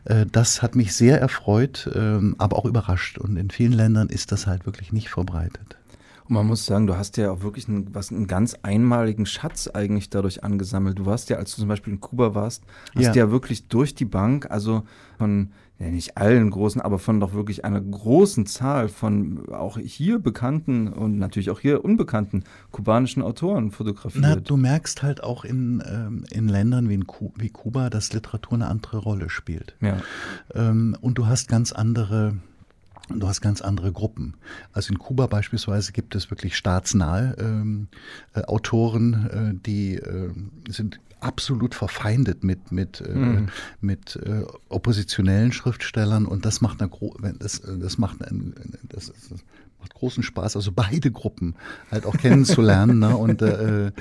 Äh, 0.05 0.25
das 0.31 0.61
hat 0.61 0.75
mich 0.75 0.95
sehr 0.95 1.21
erfreut, 1.21 1.87
äh, 1.93 2.19
aber 2.37 2.57
auch 2.57 2.65
überrascht. 2.65 3.17
Und 3.17 3.37
in 3.37 3.49
vielen 3.49 3.73
Ländern 3.73 4.09
ist 4.09 4.31
das 4.31 4.47
halt 4.47 4.65
wirklich 4.65 4.91
nicht 4.91 5.09
verbreitet. 5.09 5.77
Und 6.27 6.33
man 6.33 6.47
muss 6.47 6.65
sagen, 6.65 6.87
du 6.87 6.97
hast 6.97 7.17
ja 7.17 7.29
auch 7.29 7.43
wirklich 7.43 7.67
einen, 7.67 7.93
was, 7.93 8.11
einen 8.11 8.25
ganz 8.25 8.55
einmaligen 8.63 9.27
Schatz 9.27 9.67
eigentlich 9.67 10.09
dadurch 10.09 10.43
angesammelt. 10.43 10.97
Du 10.97 11.05
warst 11.05 11.29
ja, 11.29 11.37
als 11.37 11.55
du 11.55 11.61
zum 11.61 11.69
Beispiel 11.69 11.93
in 11.93 11.99
Kuba 11.99 12.33
warst, 12.33 12.63
hast 12.95 13.03
ja, 13.03 13.13
ja 13.13 13.31
wirklich 13.31 13.67
durch 13.67 13.93
die 13.93 14.05
Bank, 14.05 14.49
also 14.49 14.83
von 15.19 15.51
ja 15.79 15.87
nicht 15.87 16.17
allen 16.17 16.49
großen, 16.49 16.79
aber 16.81 16.99
von 16.99 17.19
doch 17.19 17.33
wirklich 17.33 17.65
einer 17.65 17.81
großen 17.81 18.45
Zahl 18.45 18.87
von 18.87 19.49
auch 19.49 19.77
hier 19.77 20.19
bekannten 20.19 20.87
und 20.87 21.17
natürlich 21.17 21.49
auch 21.49 21.59
hier 21.59 21.83
unbekannten 21.83 22.43
kubanischen 22.71 23.21
Autoren 23.21 23.71
fotografiert. 23.71 24.23
Na, 24.25 24.35
du 24.35 24.55
merkst 24.55 25.03
halt 25.03 25.23
auch 25.23 25.43
in, 25.43 25.83
ähm, 25.85 26.25
in 26.31 26.47
Ländern 26.47 26.87
wie, 26.87 26.93
in 26.93 27.07
Ku 27.07 27.33
wie 27.35 27.49
Kuba, 27.49 27.89
dass 27.89 28.13
Literatur 28.13 28.53
eine 28.53 28.67
andere 28.67 28.97
Rolle 28.97 29.29
spielt. 29.29 29.75
Ja. 29.81 29.97
Ähm, 30.53 30.95
und 31.01 31.17
du 31.17 31.27
hast 31.27 31.47
ganz 31.47 31.71
andere 31.71 32.37
Du 33.09 33.27
hast 33.27 33.39
ganz 33.41 33.61
andere 33.61 33.91
Gruppen. 33.91 34.33
Also 34.73 34.91
in 34.91 34.97
Kuba 34.97 35.27
beispielsweise 35.27 35.91
gibt 35.91 36.15
es 36.15 36.31
wirklich 36.31 36.57
staatsnahe 36.57 37.35
ähm, 37.37 37.87
äh, 38.33 38.41
Autoren, 38.41 39.29
äh, 39.29 39.61
die 39.63 39.97
äh, 39.97 40.31
sind 40.67 40.99
absolut 41.25 41.73
verfeindet 41.75 42.43
mit, 42.43 42.71
mit, 42.71 43.01
äh, 43.01 43.13
mhm. 43.13 43.49
mit 43.81 44.15
äh, 44.15 44.43
oppositionellen 44.69 45.51
Schriftstellern 45.51 46.25
und 46.25 46.45
das 46.45 46.61
macht 46.61 46.81
eine 46.81 46.91
das, 47.39 47.61
das 47.61 47.97
macht 47.97 48.23
ein, 48.23 48.53
das, 48.83 49.07
das 49.07 49.39
macht 49.85 49.93
großen 49.93 50.23
Spaß, 50.23 50.55
also 50.55 50.71
beide 50.71 51.11
Gruppen 51.11 51.55
halt 51.91 52.05
auch 52.05 52.17
kennenzulernen. 52.17 52.99
ne? 52.99 53.15
Und 53.15 53.41
äh, 53.41 53.87
äh, 53.87 53.91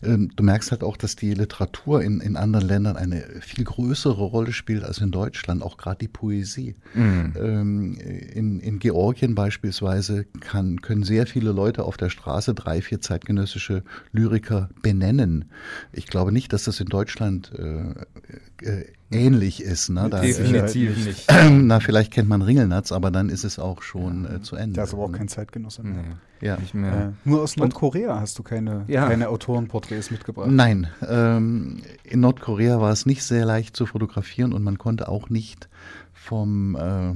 du 0.00 0.42
merkst 0.42 0.70
halt 0.70 0.84
auch, 0.84 0.96
dass 0.96 1.16
die 1.16 1.34
Literatur 1.34 2.02
in, 2.02 2.20
in 2.20 2.36
anderen 2.36 2.66
Ländern 2.66 2.96
eine 2.96 3.24
viel 3.40 3.64
größere 3.64 4.22
Rolle 4.22 4.52
spielt 4.52 4.84
als 4.84 4.98
in 4.98 5.10
Deutschland, 5.10 5.62
auch 5.62 5.76
gerade 5.76 5.98
die 5.98 6.08
Poesie. 6.08 6.76
Mhm. 6.94 7.32
Ähm, 7.36 7.94
in, 7.94 8.60
in 8.60 8.78
Georgien 8.78 9.34
beispielsweise 9.34 10.26
kann, 10.40 10.80
können 10.80 11.02
sehr 11.02 11.26
viele 11.26 11.50
Leute 11.50 11.84
auf 11.84 11.96
der 11.96 12.10
Straße 12.10 12.54
drei, 12.54 12.80
vier 12.80 13.00
zeitgenössische 13.00 13.82
Lyriker 14.12 14.70
benennen. 14.80 15.46
Ich 15.92 16.06
glaube 16.06 16.30
nicht, 16.30 16.52
dass 16.52 16.64
das 16.64 16.78
in 16.78 16.86
Deutschland 16.86 17.50
äh, 17.58 18.64
äh, 18.64 18.84
ähnlich 19.12 19.62
ist. 19.62 19.88
Ne? 19.88 20.08
Da, 20.10 20.20
Definitiv 20.20 20.96
äh, 20.96 21.08
nicht. 21.08 21.32
na, 21.50 21.80
vielleicht 21.80 22.12
kennt 22.12 22.28
man 22.28 22.42
Ringelnatz, 22.42 22.92
aber 22.92 23.10
dann 23.10 23.28
ist 23.28 23.44
es 23.44 23.58
auch 23.58 23.82
schon 23.82 24.26
äh, 24.26 24.42
zu 24.42 24.56
Ende. 24.56 24.76
Da 24.76 24.84
ist 24.84 24.94
aber 24.94 25.04
auch 25.04 25.12
kein 25.12 25.28
Zeitgenosse 25.28 25.82
mehr. 25.82 26.02
Nee, 26.40 26.46
ja. 26.46 26.56
Nicht 26.56 26.74
mehr. 26.74 27.14
Äh, 27.24 27.28
nur 27.28 27.42
aus 27.42 27.56
Nordkorea 27.56 28.20
hast 28.20 28.38
du 28.38 28.42
keine, 28.42 28.84
ja. 28.88 29.08
keine 29.08 29.28
Autorenporträts 29.28 30.10
mitgebracht. 30.10 30.50
Nein, 30.50 30.88
ähm, 31.08 31.82
in 32.04 32.20
Nordkorea 32.20 32.80
war 32.80 32.92
es 32.92 33.06
nicht 33.06 33.22
sehr 33.24 33.44
leicht 33.44 33.76
zu 33.76 33.86
fotografieren 33.86 34.52
und 34.52 34.62
man 34.62 34.78
konnte 34.78 35.08
auch 35.08 35.28
nicht 35.30 35.68
vom 36.12 36.76
äh, 36.76 37.14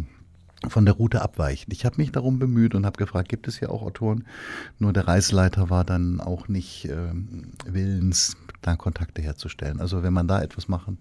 von 0.69 0.85
der 0.85 0.95
Route 0.95 1.23
abweichen. 1.23 1.73
Ich 1.73 1.85
habe 1.85 1.97
mich 1.99 2.13
darum 2.13 2.39
bemüht 2.39 2.75
und 2.75 2.87
habe 2.87 2.97
gefragt, 2.97 3.29
gibt 3.29 3.47
es 3.47 3.59
hier 3.59 3.71
auch 3.71 3.83
Autoren? 3.83 4.25
Nur 4.79 4.93
der 4.93 5.07
Reiseleiter 5.07 5.71
war 5.71 5.85
dann 5.85 6.21
auch 6.21 6.49
nicht 6.49 6.87
äh, 6.87 7.13
willens, 7.67 8.37
da 8.63 8.77
Kontakte 8.77 9.23
herzustellen. 9.23 9.81
Also 9.81 10.03
wenn 10.03 10.13
man 10.13 10.29
da 10.29 10.43
etwas 10.43 10.69
machen 10.69 10.99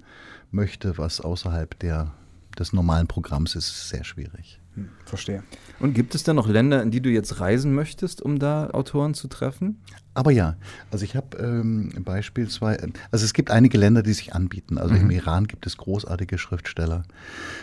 möchte, 0.51 0.97
was 0.97 1.21
außerhalb 1.21 1.77
der, 1.79 2.13
des 2.59 2.73
normalen 2.73 3.07
Programms 3.07 3.55
ist, 3.55 3.69
ist 3.69 3.89
sehr 3.89 4.03
schwierig. 4.03 4.59
Hm, 4.75 4.89
verstehe. 5.05 5.43
Und 5.79 5.93
gibt 5.93 6.15
es 6.15 6.23
da 6.23 6.33
noch 6.33 6.47
Länder, 6.47 6.81
in 6.81 6.91
die 6.91 7.01
du 7.01 7.09
jetzt 7.09 7.39
reisen 7.39 7.73
möchtest, 7.73 8.21
um 8.21 8.39
da 8.39 8.69
Autoren 8.71 9.13
zu 9.13 9.27
treffen? 9.27 9.81
Aber 10.13 10.31
ja, 10.31 10.55
also 10.91 11.03
ich 11.03 11.15
habe 11.15 11.37
ähm, 11.37 11.91
beispielsweise, 11.99 12.89
also 13.11 13.25
es 13.25 13.33
gibt 13.33 13.51
einige 13.51 13.77
Länder, 13.77 14.01
die 14.01 14.13
sich 14.13 14.33
anbieten. 14.33 14.77
Also 14.77 14.95
mhm. 14.95 15.01
im 15.01 15.11
Iran 15.11 15.47
gibt 15.47 15.65
es 15.65 15.75
großartige 15.77 16.37
Schriftsteller. 16.37 17.03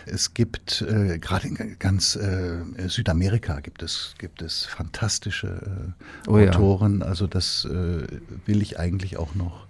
Es 0.05 0.33
gibt 0.35 0.81
äh, 0.81 1.17
gerade 1.17 1.47
in 1.47 1.79
ganz 1.79 2.15
äh, 2.15 2.59
Südamerika 2.87 3.59
gibt 3.59 3.81
es 3.81 4.13
gibt 4.19 4.41
es 4.41 4.65
fantastische 4.65 5.93
äh, 6.27 6.29
oh, 6.29 6.37
Autoren. 6.37 6.99
Ja. 6.99 7.07
Also 7.07 7.25
das 7.25 7.65
äh, 7.65 8.07
will 8.45 8.61
ich 8.61 8.79
eigentlich 8.79 9.17
auch 9.17 9.33
noch 9.33 9.65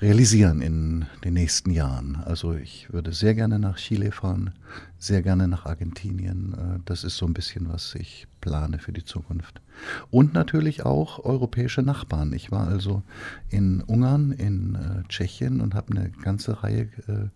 realisieren 0.00 0.60
in 0.60 1.06
den 1.24 1.34
nächsten 1.34 1.70
Jahren. 1.70 2.16
Also 2.24 2.54
ich 2.54 2.92
würde 2.92 3.12
sehr 3.12 3.34
gerne 3.34 3.58
nach 3.58 3.76
Chile 3.76 4.12
fahren, 4.12 4.52
sehr 4.98 5.22
gerne 5.22 5.48
nach 5.48 5.66
Argentinien. 5.66 6.54
Äh, 6.54 6.80
das 6.84 7.04
ist 7.04 7.16
so 7.16 7.26
ein 7.26 7.34
bisschen, 7.34 7.68
was 7.68 7.94
ich 7.94 8.26
plane 8.40 8.78
für 8.78 8.92
die 8.92 9.04
Zukunft. 9.04 9.60
Und 10.10 10.34
natürlich 10.34 10.84
auch 10.84 11.24
europäische 11.24 11.82
Nachbarn. 11.82 12.32
Ich 12.32 12.50
war 12.50 12.68
also 12.68 13.02
in 13.48 13.80
Ungarn, 13.82 14.32
in 14.32 14.74
äh, 14.74 15.08
Tschechien 15.08 15.60
und 15.60 15.74
habe 15.74 15.96
eine 15.96 16.10
ganze 16.10 16.62
Reihe 16.62 16.88
äh, 17.08 17.28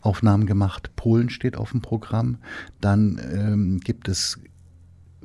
Aufnahmen 0.00 0.46
gemacht. 0.46 0.90
Polen 0.96 1.30
steht 1.30 1.56
auf 1.56 1.72
dem 1.72 1.82
Programm. 1.82 2.38
Dann 2.80 3.20
ähm, 3.32 3.80
gibt 3.80 4.08
es 4.08 4.38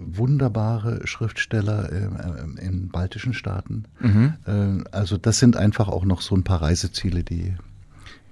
wunderbare 0.08 1.06
Schriftsteller 1.06 1.92
äh, 1.92 2.66
in 2.66 2.90
baltischen 2.90 3.34
Staaten. 3.34 3.86
Mhm. 4.00 4.34
Äh, 4.46 4.84
also 4.92 5.18
das 5.18 5.40
sind 5.40 5.58
einfach 5.58 5.88
auch 5.88 6.06
noch 6.06 6.22
so 6.22 6.36
ein 6.36 6.44
paar 6.44 6.62
Reiseziele, 6.62 7.24
die 7.24 7.56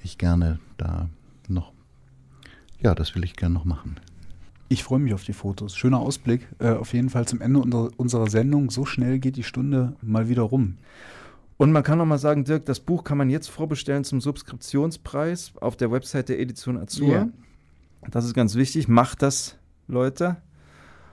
ich 0.03 0.17
gerne 0.17 0.59
da 0.77 1.09
noch, 1.47 1.73
ja, 2.79 2.95
das 2.95 3.15
will 3.15 3.23
ich 3.23 3.35
gerne 3.35 3.53
noch 3.53 3.65
machen. 3.65 3.99
Ich 4.69 4.83
freue 4.83 4.99
mich 4.99 5.13
auf 5.13 5.25
die 5.25 5.33
Fotos. 5.33 5.75
Schöner 5.75 5.99
Ausblick. 5.99 6.47
Äh, 6.59 6.69
auf 6.69 6.93
jeden 6.93 7.09
Fall 7.09 7.27
zum 7.27 7.41
Ende 7.41 7.59
unserer, 7.59 7.89
unserer 7.97 8.29
Sendung. 8.29 8.71
So 8.71 8.85
schnell 8.85 9.19
geht 9.19 9.35
die 9.35 9.43
Stunde 9.43 9.95
mal 10.01 10.29
wieder 10.29 10.43
rum. 10.43 10.77
Und 11.57 11.73
man 11.73 11.83
kann 11.83 11.97
noch 11.97 12.05
mal 12.05 12.17
sagen, 12.17 12.45
Dirk, 12.45 12.65
das 12.65 12.79
Buch 12.79 13.03
kann 13.03 13.17
man 13.17 13.29
jetzt 13.29 13.49
vorbestellen 13.49 14.03
zum 14.03 14.21
Subskriptionspreis 14.21 15.53
auf 15.59 15.75
der 15.75 15.91
Website 15.91 16.29
der 16.29 16.39
Edition 16.39 16.77
Azur. 16.77 17.09
Yeah. 17.09 17.29
Das 18.09 18.25
ist 18.25 18.33
ganz 18.33 18.55
wichtig. 18.55 18.87
Macht 18.87 19.21
das, 19.21 19.57
Leute. 19.87 20.37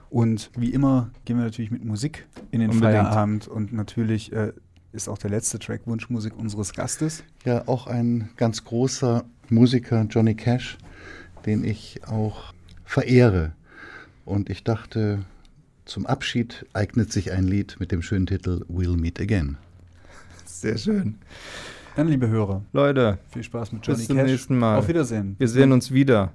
Und 0.09 0.49
wie 0.55 0.71
immer 0.71 1.11
gehen 1.25 1.37
wir 1.37 1.45
natürlich 1.45 1.71
mit 1.71 1.85
Musik 1.85 2.25
in 2.51 2.61
den 2.61 2.71
Unbedingt. 2.71 2.93
Feierabend 2.93 3.47
und 3.47 3.73
natürlich 3.73 4.31
äh, 4.33 4.53
ist 4.91 5.07
auch 5.07 5.17
der 5.17 5.29
letzte 5.29 5.59
Track 5.59 5.81
Wunschmusik 5.85 6.35
unseres 6.37 6.73
Gastes. 6.73 7.23
Ja, 7.45 7.67
auch 7.67 7.85
ein 7.87 8.29
ganz 8.37 8.63
großer 8.63 9.23
Musiker, 9.49 10.05
Johnny 10.09 10.35
Cash, 10.35 10.77
den 11.45 11.63
ich 11.63 12.01
auch 12.07 12.53
verehre. 12.85 13.53
Und 14.25 14.49
ich 14.49 14.63
dachte, 14.63 15.19
zum 15.85 16.05
Abschied 16.05 16.65
eignet 16.73 17.11
sich 17.11 17.31
ein 17.31 17.43
Lied 17.45 17.77
mit 17.79 17.91
dem 17.91 18.01
schönen 18.01 18.25
Titel 18.25 18.65
We'll 18.71 18.97
Meet 18.97 19.19
Again. 19.19 19.57
Sehr 20.45 20.77
schön. 20.77 21.15
Dann, 21.95 22.07
liebe 22.07 22.27
Hörer, 22.27 22.63
Leute, 22.73 23.17
viel 23.29 23.43
Spaß 23.43 23.71
mit 23.71 23.85
Johnny 23.85 23.99
Bis 23.99 24.07
zum 24.07 24.17
Cash. 24.17 24.31
nächsten 24.31 24.57
Mal. 24.57 24.77
Auf 24.77 24.87
Wiedersehen. 24.87 25.35
Wir 25.37 25.47
sehen 25.47 25.71
uns 25.71 25.91
wieder. 25.91 26.31